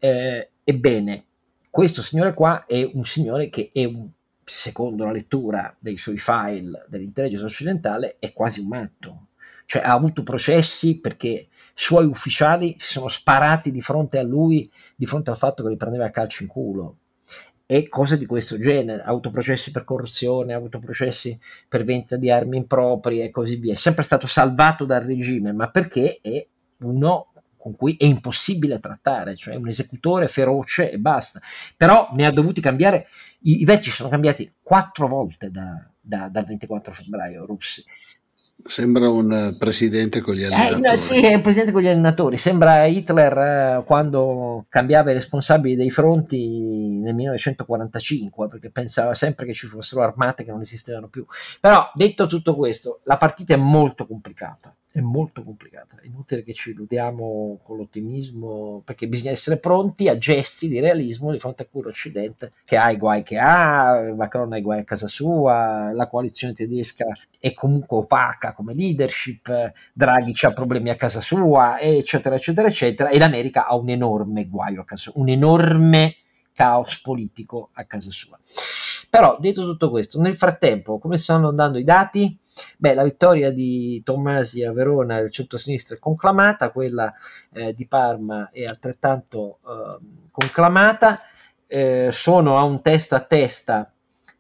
[0.01, 1.25] eh, ebbene,
[1.71, 4.09] questo signore qua è un signore che è un,
[4.45, 9.27] secondo la lettura dei suoi file dell'intelligence occidentale, è quasi un matto.
[9.67, 15.07] Cioè ha avuto processi perché suoi ufficiali si sono sparati di fronte a lui, di
[15.07, 16.97] fronte al fatto che li prendeva a calcio in culo
[17.71, 21.39] e cose di questo genere, autoprocessi per corruzione, autoprocessi
[21.69, 23.75] per vendita di armi improprie e così via.
[23.75, 26.45] È sempre stato salvato dal regime, ma perché è
[26.79, 27.30] uno
[27.61, 31.41] con cui è impossibile trattare, cioè un esecutore feroce e basta.
[31.77, 33.09] Però ne ha dovuti cambiare,
[33.41, 37.85] i, i vecchi sono cambiati quattro volte da, da, dal 24 febbraio russi.
[38.63, 40.83] Sembra un presidente con gli allenatori.
[40.83, 42.37] Eh, no, sì, è un presidente con gli allenatori.
[42.37, 49.55] Sembra Hitler eh, quando cambiava i responsabili dei fronti nel 1945, perché pensava sempre che
[49.55, 51.25] ci fossero armate che non esistevano più.
[51.59, 55.97] Però, detto tutto questo, la partita è molto complicata è molto complicata.
[56.01, 61.31] È inutile che ci illudiamo con l'ottimismo, perché bisogna essere pronti a gesti di realismo
[61.31, 64.81] di fronte a cui l'Occidente, che ha i guai che ha, Macron ha i guai
[64.81, 67.07] a casa sua, la coalizione tedesca
[67.39, 73.19] è comunque opaca come leadership, Draghi ha problemi a casa sua, eccetera, eccetera, eccetera, e
[73.19, 76.17] l'America ha un enorme guaio a casa sua, un enorme
[76.61, 78.39] caos politico a casa sua.
[79.09, 82.39] Però, detto tutto questo, nel frattempo, come stanno andando i dati?
[82.77, 87.11] Beh, la vittoria di Tommasi a Verona del centro-sinistra è conclamata, quella
[87.51, 89.99] eh, di Parma è altrettanto eh,
[90.31, 91.19] conclamata,
[91.67, 93.91] eh, sono a un testa a testa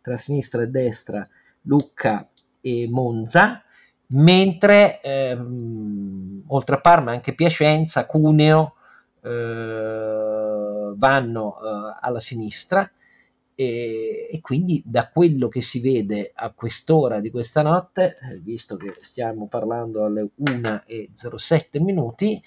[0.02, 1.26] tra sinistra e destra
[1.62, 2.28] Lucca
[2.60, 3.62] e Monza,
[4.08, 8.74] mentre ehm, oltre a Parma anche Piacenza, Cuneo,
[9.22, 10.19] eh,
[11.01, 12.88] vanno uh, alla sinistra
[13.55, 18.76] e, e, quindi da quello che si vede a quest'ora di questa notte, eh, visto
[18.76, 22.42] che stiamo parlando alle 1.07 minuti,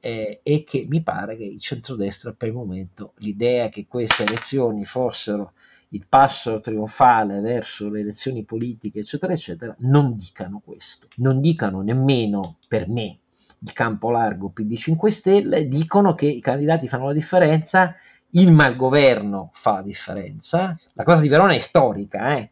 [0.00, 4.84] eh, è che mi pare che il centrodestra per il momento l'idea che queste elezioni
[4.84, 5.52] fossero
[5.90, 11.08] il passo trionfale verso le elezioni politiche, eccetera, eccetera, non dicano questo.
[11.16, 13.20] Non dicano nemmeno per me
[13.60, 17.94] il campo largo PD 5 Stelle, dicono che i candidati fanno la differenza,
[18.30, 20.78] il malgoverno fa la differenza.
[20.92, 22.50] La cosa di Verona è storica, eh?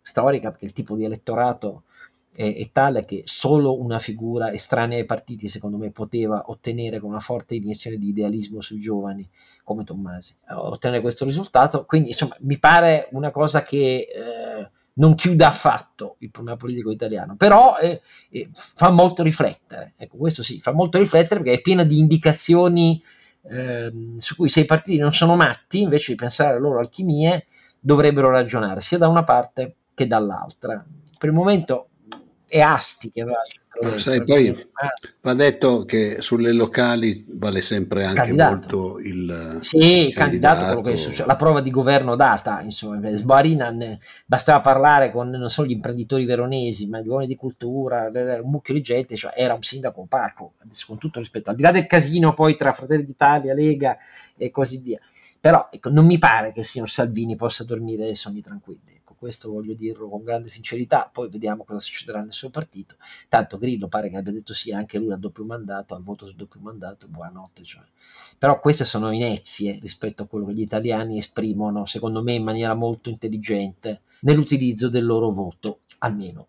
[0.00, 1.84] storica perché il tipo di elettorato
[2.32, 7.10] è, è, tale che solo una figura estranea ai partiti, secondo me, poteva ottenere con
[7.10, 9.28] una forte iniezione di idealismo sui giovani
[9.62, 11.84] come Tommasi, ottenere questo risultato.
[11.84, 14.70] Quindi, insomma, mi pare una cosa che eh,
[15.00, 19.94] non chiuda affatto il problema politico italiano, però eh, eh, fa molto riflettere.
[19.96, 23.02] Ecco, questo sì, fa molto riflettere perché è piena di indicazioni
[23.48, 27.46] ehm, su cui se i partiti non sono matti, invece di pensare alle loro alchimie,
[27.80, 30.84] dovrebbero ragionare sia da una parte che dall'altra.
[31.18, 31.88] Per il momento
[32.46, 33.24] e asti che
[33.80, 34.68] va sai, poi
[35.20, 38.50] va detto che sulle locali vale sempre anche candidato.
[38.50, 41.26] molto il sì, candidato, candidato.
[41.26, 43.72] la prova di governo data insomma Sbarina
[44.26, 48.74] bastava parlare con non solo gli imprenditori veronesi ma gli uomini di cultura un mucchio
[48.74, 50.54] di gente cioè era un sindaco opaco
[50.86, 53.96] con tutto rispetto al di là del casino poi tra Fratelli d'Italia, Lega
[54.36, 55.00] e così via.
[55.38, 59.74] Però ecco, non mi pare che il signor Salvini possa dormire sonni tranquilli questo voglio
[59.74, 62.96] dirlo con grande sincerità, poi vediamo cosa succederà nel suo partito.
[63.28, 66.36] Tanto Grillo pare che abbia detto sì anche lui al doppio mandato, al voto sul
[66.36, 67.62] doppio mandato, buonanotte.
[67.62, 67.82] Cioè.
[68.38, 72.72] Però queste sono inezie rispetto a quello che gli italiani esprimono, secondo me in maniera
[72.72, 76.46] molto intelligente, nell'utilizzo del loro voto, almeno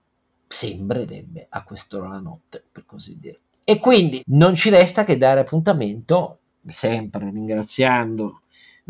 [0.47, 3.39] sembrerebbe a quest'ora la notte, per così dire.
[3.65, 8.43] E quindi non ci resta che dare appuntamento, sempre ringraziando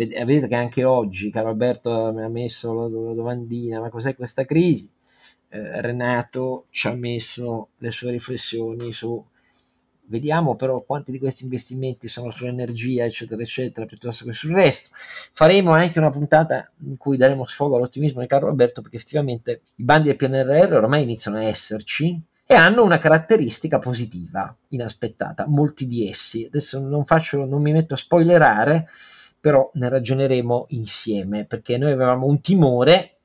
[0.07, 4.89] vedete che anche oggi caro Alberto mi ha messo la domandina, ma cos'è questa crisi?
[5.49, 9.23] Eh, Renato ci ha messo le sue riflessioni su
[10.11, 14.89] vediamo però quanti di questi investimenti sono sull'energia, eccetera, eccetera, piuttosto che sul resto.
[15.31, 19.83] Faremo anche una puntata in cui daremo sfogo all'ottimismo di Carlo Alberto, perché effettivamente i
[19.83, 26.09] bandi del PNRR ormai iniziano a esserci e hanno una caratteristica positiva, inaspettata, molti di
[26.09, 26.45] essi.
[26.45, 28.89] Adesso non, faccio, non mi metto a spoilerare,
[29.41, 33.15] però ne ragioneremo insieme perché noi avevamo un timore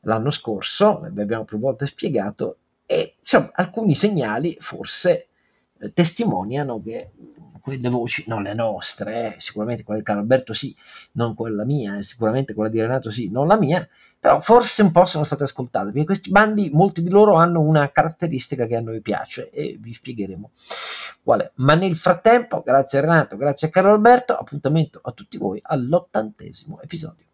[0.00, 5.28] l'anno scorso, abbiamo più volte spiegato, e insomma, alcuni segnali forse
[5.92, 7.10] testimoniano che
[7.66, 10.72] quelle voci, non le nostre, eh, sicuramente quella di Carlo Alberto sì,
[11.12, 13.88] non quella mia, eh, sicuramente quella di Renato sì, non la mia,
[14.20, 17.90] però forse un po' sono state ascoltate, perché questi bandi, molti di loro hanno una
[17.90, 20.50] caratteristica che a noi piace e vi spiegheremo
[21.24, 21.50] qual è.
[21.56, 26.80] Ma nel frattempo, grazie a Renato, grazie a Carlo Alberto, appuntamento a tutti voi all'ottantesimo
[26.80, 27.24] episodio.